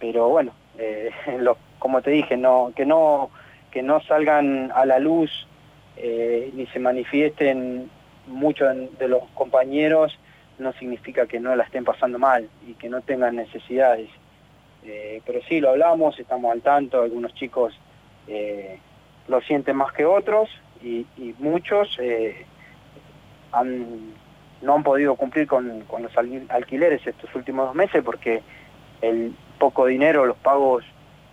[0.02, 1.10] Pero bueno, eh,
[1.78, 3.30] como te dije, que, no,
[3.70, 5.46] que no salgan a la luz
[5.96, 7.88] eh, ni se manifiesten
[8.26, 10.18] muchos de los compañeros
[10.58, 14.08] no significa que no la estén pasando mal y que no tengan necesidades.
[14.84, 17.78] Eh, pero sí, lo hablamos, estamos al tanto, algunos chicos
[19.28, 20.48] lo sienten más que otros
[20.82, 21.06] y,
[21.38, 21.98] muchos
[24.62, 28.42] no han podido cumplir con, con, los alquileres estos últimos dos meses porque
[29.00, 30.82] el poco dinero, los pagos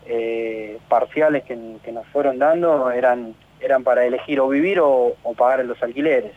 [0.06, 1.56] eh, parciales que,
[1.92, 6.34] nos fueron dando eran, eran para elegir o vivir o, pagar los alquileres.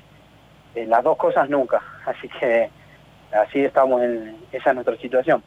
[0.74, 2.70] Eh, las dos cosas nunca, así que
[3.30, 5.42] así estamos en esa es nuestra situación.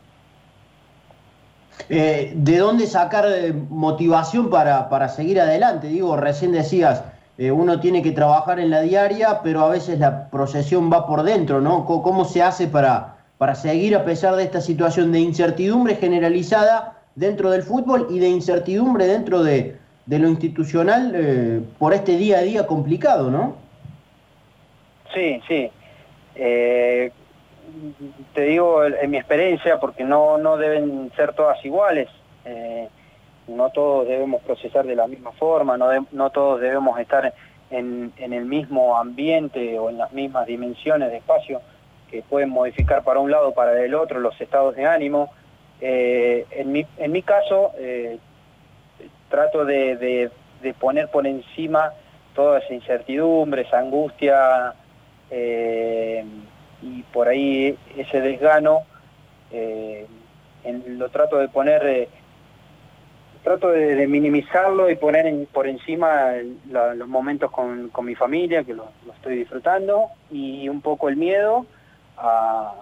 [1.89, 3.25] Eh, ¿De dónde sacar
[3.69, 5.87] motivación para, para, seguir adelante?
[5.87, 7.03] Digo, recién decías,
[7.39, 11.59] uno tiene que trabajar en la diaria, pero a veces la procesión va por dentro,
[11.59, 11.85] ¿no?
[11.85, 17.51] ¿Cómo se hace para, para seguir a pesar de esta situación de incertidumbre generalizada dentro
[17.51, 22.67] del fútbol y de incertidumbre dentro de, lo institucional eh, por este día a día
[22.67, 23.55] complicado, ¿no?
[25.13, 25.69] Sí, sí.
[26.35, 27.11] Eh,
[28.33, 32.09] te digo en mi experiencia, porque no, no deben ser todas iguales.
[32.45, 32.87] Eh,
[33.47, 37.33] no todos debemos procesar de la misma forma, no, no todos debemos estar
[37.69, 41.61] en, en, el mismo ambiente o en las mismas dimensiones de espacio
[42.09, 45.31] que pueden modificar para un lado para el otro los estados de ánimo.
[45.81, 48.17] Eh, en, mi, en mi caso, eh,
[49.29, 50.31] trato de,
[50.79, 51.93] poner por encima
[52.33, 54.73] toda esa incertidumbre, esa angustia
[55.29, 56.23] eh,
[56.81, 58.83] y por ahí ese desgano,
[60.87, 62.09] lo trato de poner
[63.45, 66.31] trato de, minimizarlo y poner por encima
[66.67, 71.65] los momentos con, mi familia, que lo, estoy disfrutando, y un poco el miedo
[72.17, 72.73] a,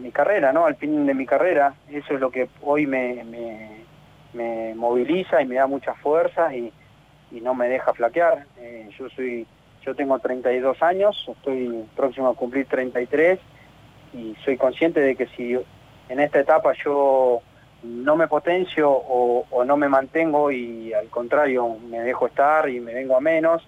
[0.00, 0.66] mi carrera, ¿no?
[0.66, 1.74] al fin de mi carrera.
[1.90, 3.24] Eso es lo que hoy me,
[4.34, 6.72] me, moviliza y me da mucha fuerza y,
[7.40, 8.44] no me deja flaquear.
[8.58, 9.46] Eh, yo soy
[9.84, 13.38] yo tengo 32 años, estoy próximo a cumplir 33
[14.14, 15.58] y soy consciente de que si
[16.08, 17.40] en esta etapa yo
[17.82, 22.94] no me potencio o, no me mantengo y al contrario me dejo estar y me
[22.94, 23.66] vengo a menos,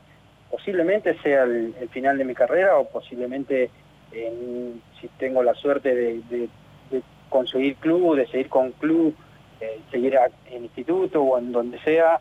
[0.50, 3.70] posiblemente sea el, final de mi carrera o posiblemente
[4.12, 6.48] si tengo la suerte de,
[7.28, 9.12] conseguir club, de seguir con club,
[9.60, 10.16] eh, seguir
[10.50, 12.20] en instituto o en donde sea,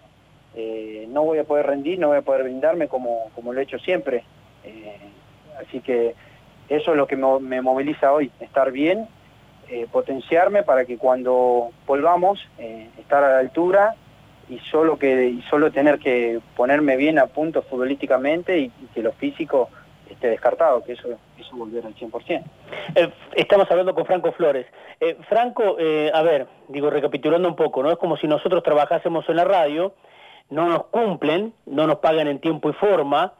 [0.56, 3.64] eh, no voy a poder rendir, no voy a poder brindarme como, como lo he
[3.64, 4.24] hecho siempre.
[4.64, 4.98] Eh,
[5.62, 6.16] así que
[6.68, 9.08] eso es lo que me moviliza hoy, estar bien
[9.70, 13.96] eh, potenciarme para que cuando volvamos eh, estar a la altura
[14.50, 19.70] y solo que solo tener que ponerme bien a punto futbolísticamente y, que lo físico
[20.10, 21.08] esté descartado, que eso,
[21.40, 22.44] eso volver al 100%.
[22.96, 24.66] Eh, estamos hablando con Franco Flores.
[25.28, 25.78] Franco,
[26.14, 27.92] a ver, digo, recapitulando un poco, ¿no?
[27.92, 29.94] Es como si nosotros trabajásemos en la radio,
[30.50, 33.34] no nos cumplen, no nos pagan en tiempo y forma,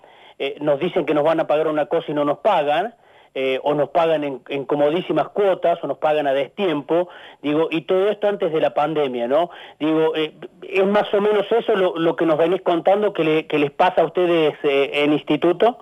[0.60, 2.96] nos dicen que nos van a pagar una cosa y no nos pagan,
[3.36, 7.10] eh, o nos pagan en, comodísimas cuotas o nos pagan a destiempo,
[7.42, 9.50] digo, y todo esto antes de la pandemia, ¿no?
[9.80, 14.04] Digo, eh, es más o menos eso lo, que nos venís contando que, les pasa
[14.04, 15.80] a ustedes eh, en instituto.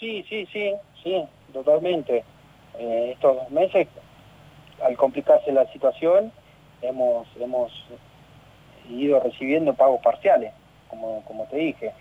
[0.00, 0.72] Sí, sí, sí,
[1.04, 2.24] sí, totalmente.
[2.76, 3.86] estos dos meses,
[4.84, 6.32] al complicarse la situación,
[6.80, 7.72] hemos, hemos
[8.90, 10.52] ido recibiendo pagos parciales,
[10.88, 11.92] como, como te dije.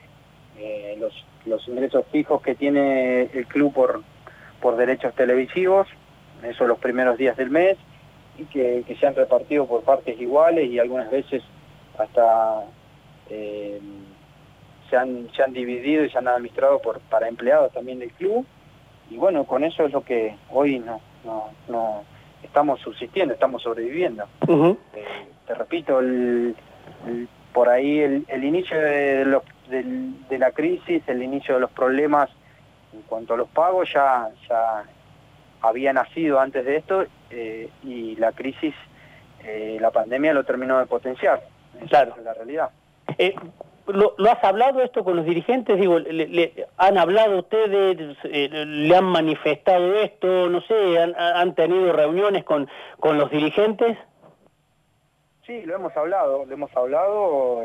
[0.98, 1.14] Los
[1.46, 4.02] los ingresos fijos que tiene el club por,
[4.60, 5.88] por derechos televisivos,
[6.44, 7.78] eso los primeros días del mes,
[8.38, 11.44] y que, se han repartido por partes iguales y algunas veces
[11.98, 12.64] hasta
[13.30, 13.80] eh,
[14.90, 18.46] se, han, se han dividido y se han administrado por, para empleados también del club.
[19.10, 21.02] Y bueno, con eso es lo que hoy no,
[21.68, 22.04] no,
[22.42, 24.26] estamos subsistiendo, estamos sobreviviendo.
[24.48, 25.06] Eh,
[25.46, 26.56] te repito, el,
[27.54, 32.30] por ahí el, el inicio de los de la crisis, el inicio de los problemas
[32.94, 34.84] en cuanto a los pagos ya, ya
[35.62, 38.74] había nacido antes de esto eh, y la crisis,
[39.44, 41.42] eh, la pandemia lo terminó de potenciar.
[41.88, 42.16] claro.
[42.18, 42.70] es la realidad.
[43.18, 43.34] Eh,
[43.88, 45.80] ¿lo, has hablado esto con los dirigentes?
[45.80, 48.18] Digo, le, ¿Han hablado ustedes?
[48.24, 50.50] ¿Le han manifestado esto?
[50.50, 52.68] No sé, ¿han, tenido reuniones con,
[53.00, 53.98] con los dirigentes?
[55.52, 57.64] Sí, lo hemos hablado, lo hemos hablado,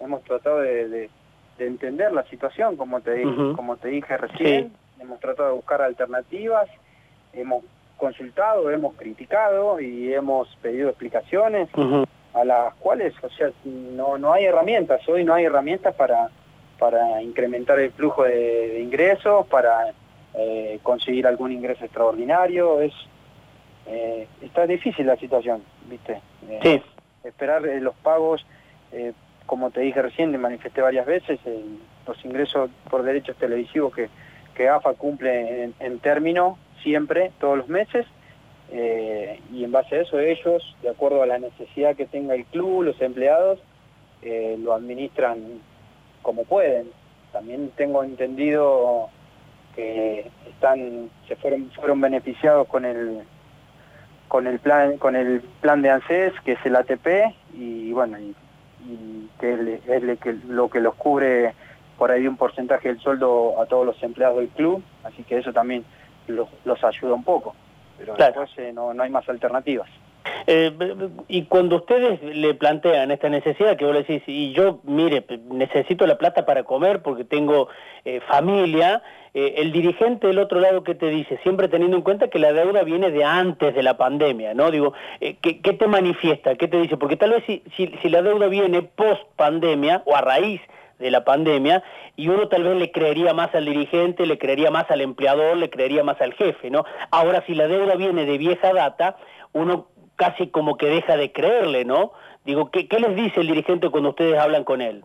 [0.00, 1.10] hemos tratado de
[1.58, 3.22] de entender la situación, como te,
[3.54, 6.68] como te dije recién, hemos tratado de buscar alternativas,
[7.32, 7.64] hemos
[7.96, 11.68] consultado, hemos criticado y hemos pedido explicaciones
[12.34, 16.28] a las cuales, o sea, no, no hay herramientas, hoy no hay herramientas para,
[16.78, 19.92] para incrementar el flujo de, ingresos, para
[20.34, 22.92] eh, conseguir algún ingreso extraordinario, es
[23.86, 26.20] eh, está difícil la situación, ¿viste?
[26.62, 26.82] sí.
[27.26, 28.46] Esperar los pagos
[29.46, 31.38] como te dije recién, te manifesté varias veces,
[32.06, 34.08] los ingresos por derechos televisivos que,
[34.54, 38.06] que AFA cumple en, término siempre, todos los meses,
[38.70, 42.44] eh, y en base a eso ellos, de acuerdo a la necesidad que tenga el
[42.46, 43.60] club, los empleados,
[44.22, 45.38] eh, lo administran
[46.22, 46.90] como pueden.
[47.32, 49.08] También tengo entendido
[49.76, 53.22] que están, se fueron, fueron beneficiados con el
[54.36, 57.06] con el plan con el plan de ANSES que es el ATP
[57.54, 58.34] y bueno y
[58.86, 61.54] y que es lo que los cubre
[61.96, 65.54] por ahí un porcentaje del sueldo a todos los empleados del club, así que eso
[65.54, 65.84] también
[66.26, 66.48] los,
[66.84, 67.54] ayuda un poco,
[67.98, 69.88] pero después eh, no, no hay más alternativas.
[70.46, 70.72] Eh,
[71.28, 76.06] y cuando ustedes le plantean esta necesidad, que vos le decís, y yo, mire, necesito
[76.06, 77.68] la plata para comer porque tengo
[78.04, 79.02] eh, familia,
[79.34, 81.38] eh, el dirigente del otro lado, ¿qué te dice?
[81.42, 84.70] Siempre teniendo en cuenta que la deuda viene de antes de la pandemia, ¿no?
[84.70, 86.54] Digo, ¿qué, ¿qué, te manifiesta?
[86.54, 86.96] ¿Qué te dice?
[86.96, 90.60] Porque tal vez si, si la deuda viene post pandemia o a raíz
[90.98, 91.82] de la pandemia
[92.16, 95.70] y uno tal vez le creería más al dirigente, le creería más al empleador, le
[95.70, 96.84] creería más al jefe, ¿no?
[97.10, 99.16] Ahora si la deuda viene de vieja data,
[99.52, 102.12] uno casi como que deja de creerle, ¿no?
[102.44, 105.04] Digo, ¿qué, les dice el dirigente cuando ustedes hablan con él?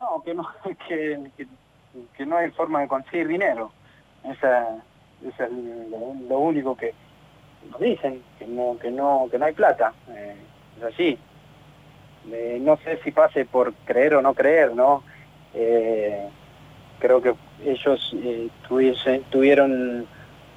[0.00, 0.48] No, que no,
[0.88, 1.18] que,
[2.16, 3.72] que no hay forma de conseguir dinero.
[4.24, 4.76] Esa,
[5.26, 5.50] es
[6.28, 6.94] lo, único que
[7.70, 9.92] nos dicen, que no, que no, que no hay plata.
[10.08, 10.36] Eh,
[10.78, 11.18] es así.
[12.30, 15.02] Eh, no sé si pase por creer o no creer, ¿no?
[15.54, 16.28] Eh,
[17.00, 18.14] creo que ellos
[19.30, 20.06] tuvieron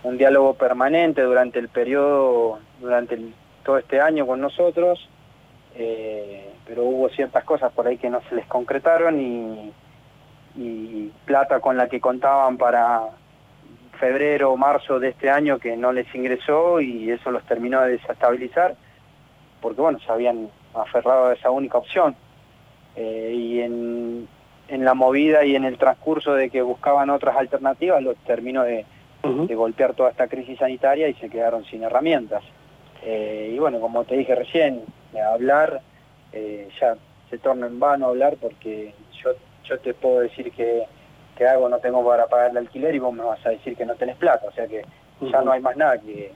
[0.06, 3.20] un diálogo permanente durante el periodo, durante
[3.64, 5.10] todo este año con nosotros,
[5.74, 9.72] pero hubo ciertas cosas por ahí que no se les concretaron y,
[11.26, 13.02] plata con la que contaban para
[14.00, 18.76] febrero marzo de este año que no les ingresó y eso los terminó de desestabilizar
[19.60, 22.16] porque bueno, se habían aferrado a esa única opción.
[22.96, 24.28] Eh, y en,
[24.68, 28.86] en, la movida y en el transcurso de que buscaban otras alternativas los terminó de,
[29.56, 32.44] golpear toda esta crisis sanitaria y se quedaron sin herramientas.
[33.04, 34.84] Eh, y bueno, como te dije recién,
[35.34, 35.82] hablar
[36.32, 36.96] eh, ya
[37.30, 39.32] se torna en vano hablar porque yo,
[39.64, 40.86] yo te puedo decir que
[41.36, 43.86] que hago no tengo para pagar el alquiler y vos me vas a decir que
[43.86, 44.84] no tenés plata, o sea que
[45.22, 46.32] ya no hay más nada que,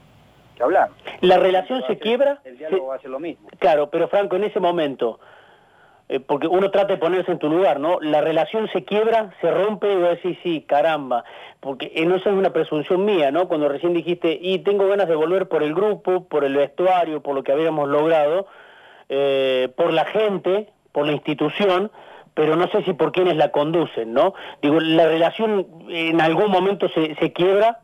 [0.60, 0.90] hablar.
[1.22, 2.42] ¿La relación se quiebra?
[2.44, 3.48] El diálogo va a ser lo mismo.
[3.58, 5.18] Claro, pero Franco, en ese momento,
[6.10, 8.00] eh, porque uno trata de ponerse en tu lugar, ¿no?
[8.00, 11.22] La relación se quiebra, se rompe y vos decís, sí, caramba,
[11.60, 13.46] porque no eso es una presunción mía, ¿no?
[13.46, 17.36] Cuando recién dijiste, y tengo ganas de volver por el grupo, por el vestuario, por
[17.36, 18.48] lo que habíamos logrado,
[19.08, 21.92] eh, por la gente, por la institución,
[22.34, 24.34] pero no sé si por quienes la conducen, ¿no?
[24.62, 27.82] Digo, ¿la relación en algún momento se, se quiebra?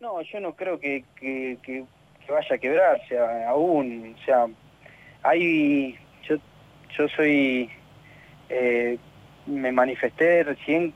[0.00, 1.84] No, yo no creo que, que,
[2.26, 4.46] vaya a quebrarse aún, o sea,
[5.22, 6.36] hay, yo,
[6.96, 7.70] yo soy,
[8.48, 8.98] eh,
[9.46, 10.92] me manifesté recién,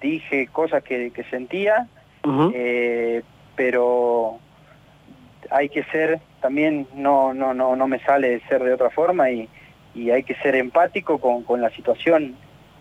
[0.00, 1.86] dije cosas que, sentía,
[2.54, 3.22] eh,
[3.56, 4.38] pero
[5.50, 9.48] hay que ser, también no, no, no, no me sale ser de otra forma y,
[9.94, 12.36] y hay que ser empático con, la situación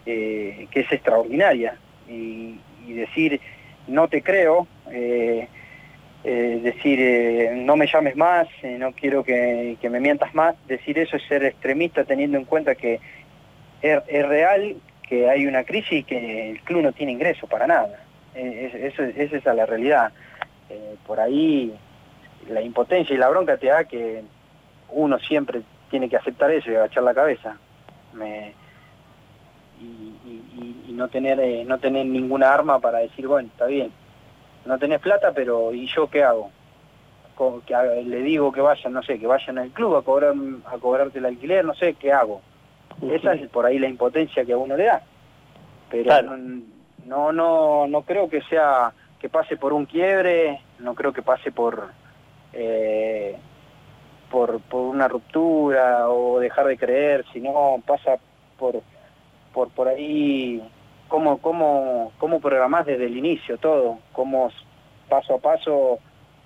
[0.06, 1.78] eh, que es extraordinaria.
[2.08, 3.42] Y, decir
[3.88, 5.50] no te creo, eh,
[6.30, 11.24] eh, decir no me llames más, no quiero que, me mientas más, decir eso es
[11.24, 13.00] ser extremista teniendo en cuenta que
[13.82, 14.76] es, real
[15.08, 18.04] que hay una crisis y que el club no tiene ingreso para nada.
[18.36, 20.12] Es, esa es la realidad.
[21.06, 21.74] por ahí
[22.50, 24.22] la impotencia y la bronca te da que
[24.90, 27.58] uno siempre tiene que aceptar eso y agachar la cabeza.
[29.80, 33.92] y, no tener eh, no tener ninguna arma para decir, bueno, está bien,
[34.68, 36.52] no tenés plata, pero ¿y yo qué hago?
[37.68, 40.34] que le digo que vayan, no sé, que vayan al club a cobrar
[40.66, 42.42] a cobrarte el alquiler, no sé, ¿qué hago?
[43.12, 45.04] Esa es por ahí la impotencia que a uno le da.
[45.92, 46.36] Pero
[47.06, 51.52] no, no, no creo que sea que pase por un quiebre, no creo que pase
[51.52, 51.92] por
[52.54, 53.38] eh,
[54.32, 58.18] por, por una ruptura o dejar de creer, sino pasa
[58.58, 58.82] por,
[59.54, 60.62] por, por ahí
[61.08, 64.52] cómo, cómo, cómo programás desde el inicio todo, cómo
[65.10, 66.00] paso a paso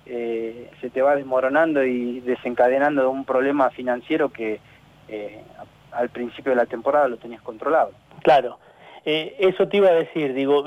[0.06, 4.60] eh, se te va desmoronando y desencadenando de un problema financiero que
[5.08, 5.40] eh,
[5.92, 7.92] al principio de la temporada lo tenías controlado.
[8.22, 8.58] Claro.
[9.04, 10.64] Eh, eso te iba a decir, digo,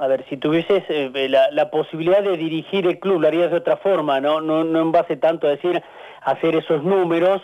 [0.00, 0.84] a ver, si tuvieses
[1.30, 4.40] la, la, posibilidad de dirigir el club, lo harías de otra forma, ¿no?
[4.40, 5.80] No, no en base tanto a decir,
[6.22, 7.40] hacer esos números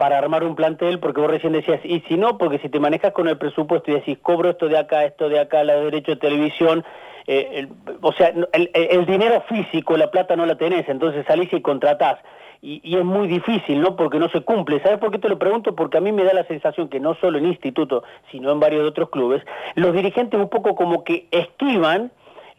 [0.00, 3.12] para armar un plantel, porque vos recién decías, y si no, porque si te manejas
[3.12, 6.16] con el presupuesto y decís, cobro esto de acá, esto de acá, la derecho de
[6.16, 6.86] televisión,
[7.26, 7.68] eh,
[8.00, 12.18] o sea, el, dinero físico, la plata no la tenés, entonces salís y contratás.
[12.62, 13.94] Y, y, es muy difícil, ¿no?
[13.94, 14.80] Porque no se cumple.
[14.80, 15.76] ¿Sabes por qué te lo pregunto?
[15.76, 18.88] Porque a mí me da la sensación que no solo en instituto, sino en varios
[18.88, 19.42] otros clubes,
[19.74, 22.10] los dirigentes un poco como que esquivan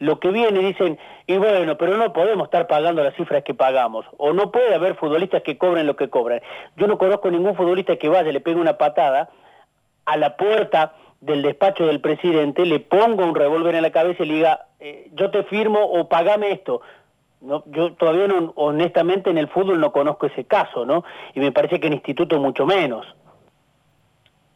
[0.02, 4.04] lo que viene dicen, y bueno, pero no podemos estar pagando las cifras que pagamos,
[4.16, 6.40] o no puede haber futbolistas que cobren lo que cobran.
[6.76, 9.30] Yo no conozco ningún futbolista que vaya, le pegue una patada
[10.04, 14.26] a la puerta del despacho del presidente, le ponga un revólver en la cabeza y
[14.26, 16.80] le diga, eh, yo te firmo o pagame esto.
[17.40, 21.04] No, yo todavía no, honestamente en el fútbol no conozco ese caso, ¿no?
[21.34, 23.06] Y me parece que en instituto mucho menos.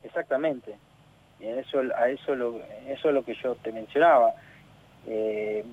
[0.02, 0.74] Exactamente.
[1.38, 2.32] Y eso, a eso,
[2.88, 4.35] eso es lo que yo te mencionaba
[5.07, 5.64] eh,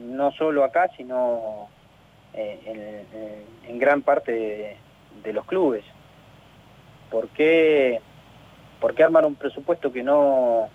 [0.00, 1.68] no solo acá, sino
[2.34, 3.04] eh,
[3.68, 4.76] en, gran parte
[5.22, 5.84] de, los clubes.
[7.10, 8.00] ¿Por qué,
[8.80, 10.68] ¿Por qué armar un presupuesto que no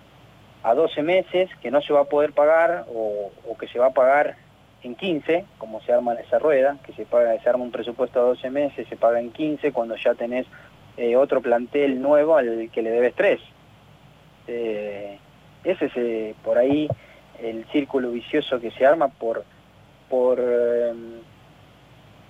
[0.62, 3.92] a 12 meses, que no se va a poder pagar o, que se va a
[3.92, 4.36] pagar
[4.82, 8.20] en 15, como se arma en esa rueda, que se, paga, se arma un presupuesto
[8.20, 10.46] a 12 meses, se paga en 15 cuando ya tenés
[10.96, 13.40] eh, otro plantel nuevo al que le debes 3.
[14.46, 16.88] ese es por ahí
[17.40, 19.44] el círculo vicioso que se arma por
[20.08, 21.20] por em,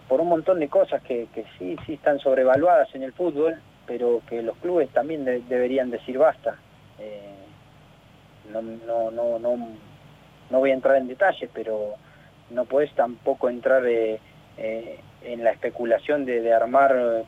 [0.08, 4.20] por un montón de cosas que, que, sí sí están sobrevaluadas en el fútbol pero
[4.28, 6.56] que los clubes también deberían decir basta.
[6.98, 7.34] Eh,
[8.52, 9.56] no, no, no, no,
[10.50, 11.94] no voy a entrar en detalles, pero
[12.50, 14.20] no puedes tampoco entrar eh,
[14.58, 17.24] eh, en la especulación de, armar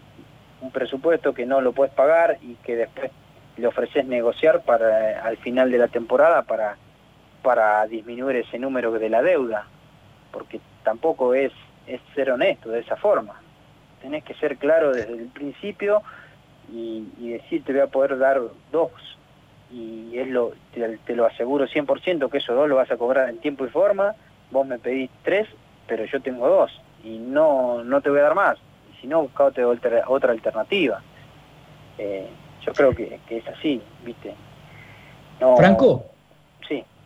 [0.61, 3.11] un presupuesto que no lo puedes pagar y que después
[3.57, 6.76] le ofreces negociar para al final de la temporada para,
[7.43, 9.66] para disminuir ese número de la deuda,
[10.32, 11.53] porque tampoco es,
[11.86, 13.41] es ser honesto de esa forma.
[14.03, 16.03] Tenés que ser claro desde el principio
[16.72, 18.91] y, decir te voy a poder dar dos
[19.72, 23.38] y es lo, te, lo aseguro 100% que esos dos lo vas a cobrar en
[23.38, 24.14] tiempo y forma,
[24.51, 25.49] vos me pedís tres,
[25.86, 26.72] pero yo tengo dos
[27.05, 28.59] y no, no te voy a dar más,
[28.93, 31.01] y si no, buscate otra, otra alternativa.
[31.99, 32.28] Eh,
[32.64, 34.34] yo creo que, es así, ¿viste?
[35.57, 36.10] Franco.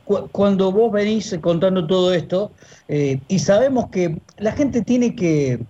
[0.05, 2.53] Cuando vos venís contando todo esto,
[2.89, 5.61] eh, y sabemos que la gente tiene que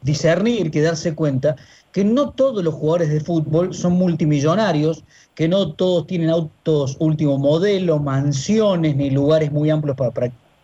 [0.00, 1.56] discernir, que darse cuenta
[1.92, 7.38] que no todos los jugadores de fútbol son multimillonarios, que no todos tienen autos último
[7.38, 10.10] modelo, mansiones ni lugares muy amplios para,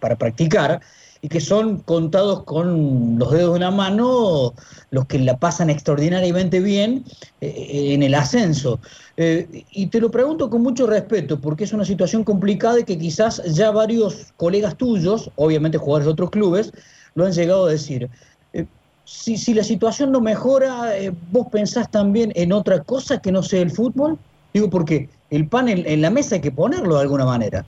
[0.00, 0.80] para practicar,
[1.20, 4.52] y que son contados con los dedos de una mano
[4.90, 7.04] los que la pasan extraordinariamente bien
[7.40, 8.80] eh, en el ascenso.
[9.16, 12.98] Eh, y te lo pregunto con mucho respeto, porque es una situación complicada y que
[12.98, 16.72] quizás ya varios colegas tuyos, obviamente jugadores de otros clubes,
[17.14, 18.08] lo han llegado a decir.
[18.52, 18.66] Eh,
[19.04, 20.92] si, si, la situación no mejora,
[21.32, 24.18] ¿vos pensás también en otra cosa que no sea el fútbol?
[24.54, 27.64] Digo, porque el pan en la mesa hay que ponerlo de alguna manera.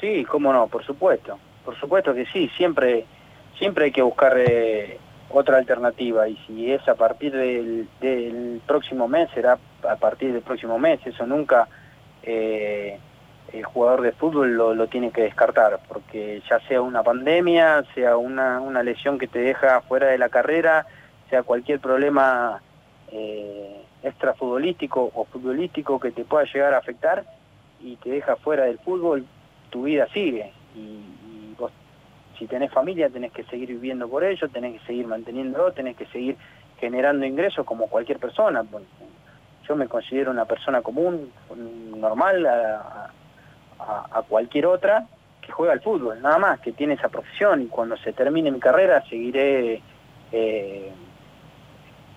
[0.00, 1.38] Sí, cómo no, por supuesto.
[1.64, 3.04] Por supuesto que sí, siempre,
[3.58, 4.98] siempre hay que buscar eh,
[5.30, 6.28] otra alternativa.
[6.28, 9.58] Y si es a partir del, próximo mes, será
[9.88, 11.68] a partir del próximo mes, eso nunca
[12.22, 12.98] eh,
[13.52, 18.60] el jugador de fútbol lo, tiene que descartar, porque ya sea una pandemia, sea una,
[18.60, 20.86] una lesión que te deja fuera de la carrera,
[21.28, 22.62] sea cualquier problema
[23.10, 27.24] eh, extrafutbolístico o futbolístico que te pueda llegar a afectar
[27.80, 29.26] y te deja fuera del fútbol,
[29.70, 30.52] tu vida sigue
[32.38, 36.06] si tenés familia tenés que seguir viviendo por ello, tenés que seguir manteniéndolo, tenés que
[36.06, 36.36] seguir
[36.78, 38.64] generando ingresos como cualquier persona.
[39.68, 41.32] yo me considero una persona común,
[41.96, 43.10] normal a,
[44.28, 45.06] cualquier otra
[45.40, 48.60] que juega al fútbol, nada más, que tiene esa profesión y cuando se termine mi
[48.60, 49.82] carrera seguiré
[50.30, 50.92] eh,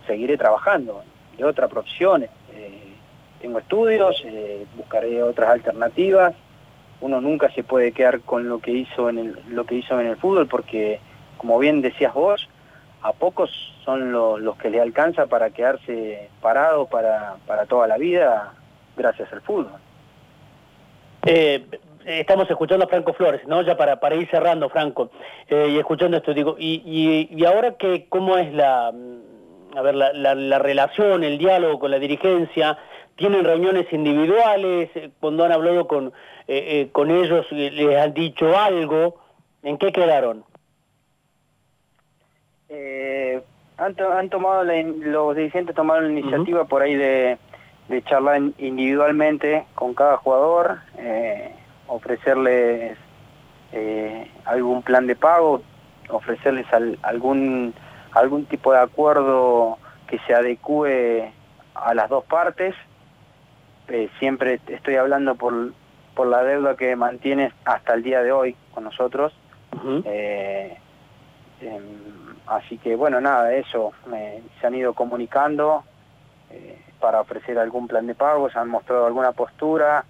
[0.06, 1.04] seguiré trabajando
[1.38, 2.24] de otra profesión.
[2.24, 2.94] Eh,
[3.42, 6.36] tengo estudios, eh, buscaré otras alternativas
[7.02, 10.08] uno nunca se puede quedar con lo que hizo en el, lo que hizo en
[10.08, 11.00] el fútbol porque,
[11.38, 12.48] como bien decías vos,
[13.02, 13.52] a pocos
[13.84, 18.54] son los que le alcanza para quedarse parado para, para toda la vida
[18.98, 19.80] gracias al fútbol.
[21.26, 21.66] Eh,
[22.06, 23.62] estamos escuchando a Franco Flores, ¿no?
[23.64, 25.10] Ya para, para ir cerrando, Franco,
[25.50, 30.14] eh, y escuchando esto, digo, y, y, ahora que, ¿cómo es la, a ver, la,
[30.14, 32.78] la, relación, el diálogo con la dirigencia?
[33.16, 34.90] ¿Tienen reuniones individuales?
[35.20, 36.08] Cuando han hablado con,
[36.48, 39.16] eh, eh, con ellos les han dicho algo,
[39.64, 40.44] ¿en qué quedaron?
[42.68, 43.42] Eh,
[43.78, 47.38] han, tomado los dirigentes tomaron la iniciativa por ahí de,
[48.06, 50.80] charlar individualmente con cada jugador,
[51.88, 52.98] ofrecerles
[54.46, 55.62] algún plan de pago,
[56.10, 56.66] ofrecerles
[57.04, 57.74] algún
[58.16, 61.32] algún tipo de acuerdo que se adecue
[61.76, 62.74] a las dos partes.
[64.20, 65.74] Siempre estoy hablando por,
[66.16, 69.34] por la deuda que mantienes hasta el día de hoy con nosotros.
[70.06, 70.78] Eh,
[71.62, 71.84] em,
[72.48, 73.94] así que bueno, nada, eso,
[74.60, 75.84] se han ido comunicando
[76.50, 80.06] eh, para ofrecer algún plan de pago, se han mostrado alguna postura,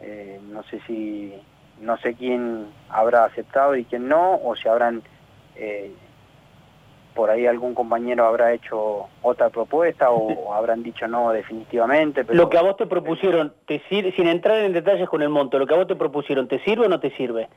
[0.00, 1.34] eh, no sé si,
[1.80, 5.02] no sé quién habrá aceptado y quién no, o si habrán
[7.14, 12.24] por ahí algún compañero habrá hecho otra propuesta o, habrán dicho no definitivamente.
[12.30, 15.66] Lo que a vos te propusieron, te sin entrar en detalles con el monto, lo
[15.66, 17.48] que a vos te propusieron, ¿te sirve o no te sirve?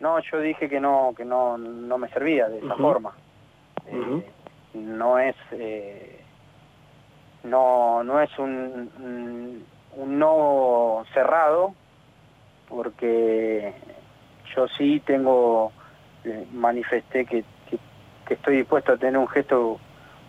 [0.00, 3.12] No, yo dije que no, que no, no me servía de esa forma.
[3.86, 4.22] Eh,
[4.74, 6.20] no es, eh,
[7.42, 9.64] no, no es un,
[9.96, 11.74] un no cerrado,
[12.68, 13.74] porque
[14.54, 15.72] yo sí tengo,
[16.24, 17.44] eh, manifesté que
[18.28, 19.80] que estoy dispuesto a tener un gesto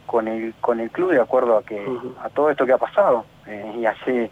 [0.06, 1.86] con el con el club de acuerdo a que
[2.24, 4.32] a todo esto que ha pasado eh, y hace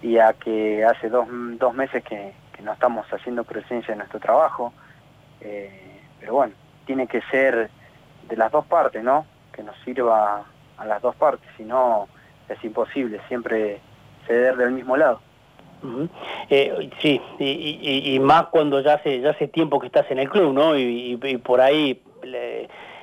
[0.00, 1.26] y a que hace dos,
[1.58, 4.72] dos meses que, no estamos haciendo presencia en nuestro trabajo
[5.40, 6.54] eh, pero bueno
[6.86, 7.70] tiene que ser
[8.28, 10.44] de las dos partes no que nos sirva
[10.76, 12.08] a las dos partes si no
[12.48, 13.80] es imposible siempre
[14.26, 15.20] ceder del mismo lado.
[16.50, 20.52] Eh, sí, y, más cuando ya hace, ya hace tiempo que estás en el club,
[20.52, 20.76] ¿no?
[20.76, 22.02] Y, por ahí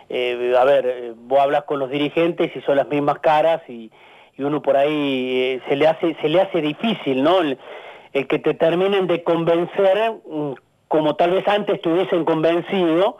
[0.09, 3.91] eh, a ver, eh, vos hablas con los dirigentes y son las mismas caras y,
[4.37, 7.39] uno por ahí eh, se le hace se le hace difícil, ¿no?
[7.39, 10.53] el que te terminen de convencer mm,
[10.89, 13.17] como tal vez antes te convencido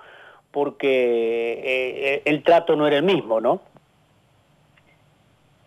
[0.51, 3.61] porque el trato no era el mismo, ¿no?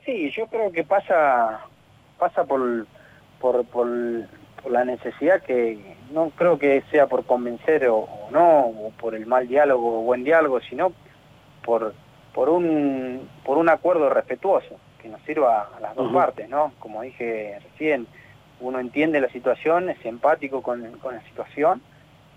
[0.05, 1.61] Sí, yo creo que pasa
[2.19, 2.87] pasa por,
[3.41, 3.89] por, por,
[4.69, 5.79] la necesidad que
[6.13, 10.25] no creo que sea por convencer o, no, o por el mal diálogo o buen
[10.25, 10.93] diálogo, sino
[11.65, 11.95] por,
[12.35, 16.73] por, un, por un acuerdo respetuoso que nos sirva a las dos partes, ¿no?
[16.81, 18.07] Como dije recién,
[18.61, 21.81] uno entiende la situación, es empático con, con la situación,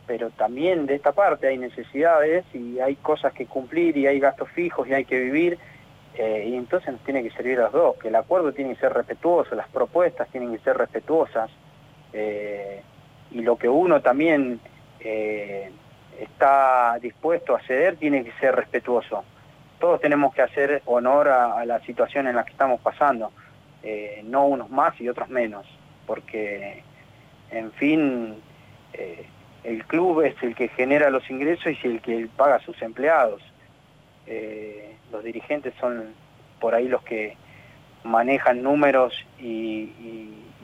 [0.06, 4.50] pero también de esta parte hay necesidades y hay cosas que cumplir y hay gastos
[4.50, 5.58] fijos y hay que vivir
[6.16, 8.82] eh, y entonces nos tiene que servir a los dos, que el acuerdo tiene que
[8.82, 11.50] ser respetuoso, las propuestas tienen que ser respetuosas
[12.12, 12.82] eh,
[13.32, 14.60] y lo que uno también
[15.00, 15.72] eh,
[16.24, 19.24] está dispuesto a ceder tiene que ser respetuoso.
[19.80, 23.32] Todos tenemos que hacer honor a, la situación en la que estamos pasando,
[24.24, 25.66] no unos más y otros menos,
[26.06, 26.84] porque
[27.50, 28.40] en fin
[29.64, 33.42] el club es el que genera los ingresos y el que paga a sus empleados
[34.28, 36.14] eh, los dirigentes son
[36.60, 37.36] por ahí los que
[38.04, 39.90] manejan números y,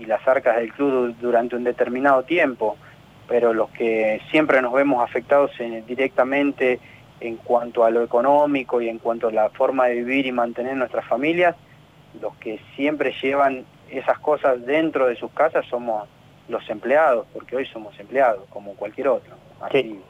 [0.05, 2.77] las arcas del club durante un determinado tiempo,
[3.28, 5.51] pero los que siempre nos vemos afectados
[5.86, 6.80] directamente
[7.19, 10.75] en cuanto a lo económico y en cuanto a la forma de vivir y mantener
[10.75, 11.55] nuestras familias,
[12.21, 16.07] los que siempre llevan esas cosas dentro de sus casas somos
[16.47, 19.36] los empleados, porque hoy somos empleados, como cualquier otro.
[19.59, 20.01] Así,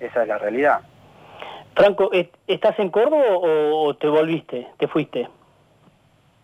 [0.00, 0.80] esa es la realidad.
[1.74, 2.10] Franco,
[2.46, 5.28] ¿estás en Córdoba o te volviste, te fuiste?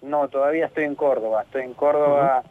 [0.02, 1.42] No, todavía estoy en Córdoba.
[1.42, 2.44] Estoy en Córdoba,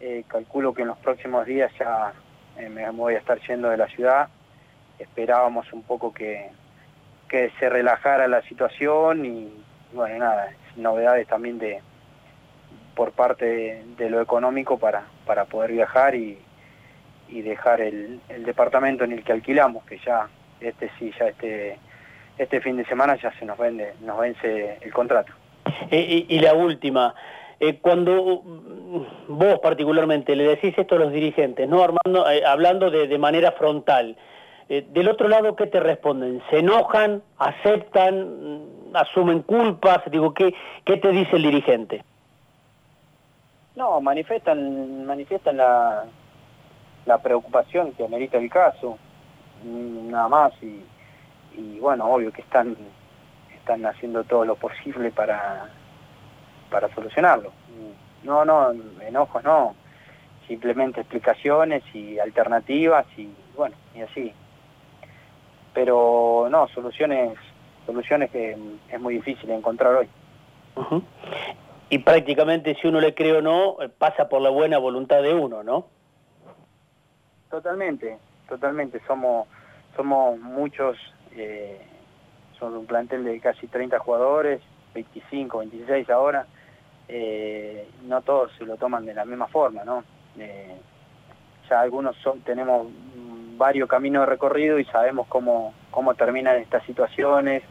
[0.00, 2.12] eh, calculo que en los próximos días ya
[2.58, 4.28] eh, me voy a estar yendo de la ciudad.
[4.98, 6.50] Esperábamos un poco que,
[7.28, 9.52] que se relajara la situación y,
[9.92, 11.80] bueno, nada, novedades también de
[12.94, 16.38] por parte de, lo económico para, para poder viajar y,
[17.28, 20.28] y dejar el, el departamento en el que alquilamos, que ya,
[20.60, 21.78] este sí, ya este
[22.38, 25.32] este fin de semana ya se nos vende, nos vence el contrato.
[25.90, 27.14] y, la última,
[27.60, 28.42] eh, cuando
[29.28, 34.16] vos particularmente le decís esto a los dirigentes, no Armando, eh, hablando de, manera frontal,
[34.68, 40.52] eh, del otro lado qué te responden, se enojan, aceptan, mm, asumen culpas, digo qué
[40.84, 42.02] te dice el dirigente.
[43.76, 46.04] No, manifiestan manifiestan la
[47.06, 48.98] la preocupación que amerita el caso,
[49.62, 50.80] mm, nada más y
[51.56, 52.76] y bueno, obvio que están,
[53.54, 55.68] están haciendo todo lo posible para,
[56.74, 57.52] para solucionarlo.
[58.24, 59.76] No, no, enojos no,
[60.48, 64.32] simplemente explicaciones y alternativas y bueno, y así.
[65.72, 67.38] Pero no, soluciones,
[67.86, 68.58] soluciones que
[68.88, 70.08] es muy difícil encontrar hoy.
[71.90, 75.62] Y prácticamente si uno le cree o no, pasa por la buena voluntad de uno,
[75.62, 75.86] ¿no?
[77.50, 78.18] Totalmente,
[78.48, 79.00] totalmente.
[79.06, 79.46] Somos,
[79.94, 80.98] somos muchos
[81.36, 81.80] eh,
[82.58, 84.60] son un plantel de casi 30 jugadores,
[84.92, 86.48] 25, 26 ahora,
[87.08, 90.04] eh, no todos se lo toman de la misma forma, ¿no?
[90.38, 90.76] Eh,
[91.68, 92.86] ya algunos son, tenemos
[93.56, 97.62] varios caminos de recorrido y sabemos cómo, cómo terminan estas situaciones,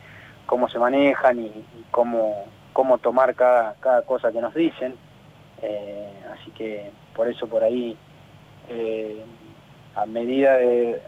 [0.45, 4.95] cómo se manejan y, cómo, cómo tomar cada, cada cosa que nos dicen.
[6.33, 7.97] así que por eso por ahí
[9.95, 10.57] a medida,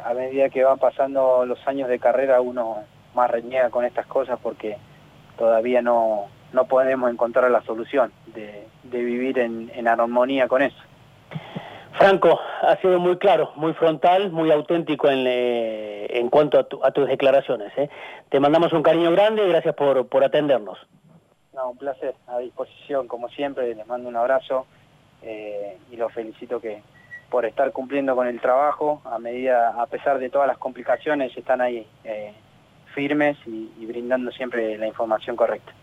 [0.03, 2.83] a medida que van pasando los años de carrera uno
[3.15, 4.77] más reniega con estas cosas porque
[5.37, 10.77] todavía no, no podemos encontrar la solución de, vivir en, armonía con eso.
[11.97, 17.07] Franco, ha sido muy claro, muy frontal, muy auténtico en, eh, en cuanto a, tus
[17.07, 17.71] declaraciones.
[17.77, 17.89] ¿eh?
[18.29, 20.77] Te mandamos un cariño grande y gracias por, por atendernos.
[21.53, 24.65] No, un placer, a disposición como siempre, les mando un abrazo
[25.21, 26.81] eh, y los felicito que,
[27.29, 31.61] por estar cumpliendo con el trabajo, a medida, a pesar de todas las complicaciones, están
[31.61, 31.87] ahí
[32.93, 35.73] firmes y brindando siempre la información correcta.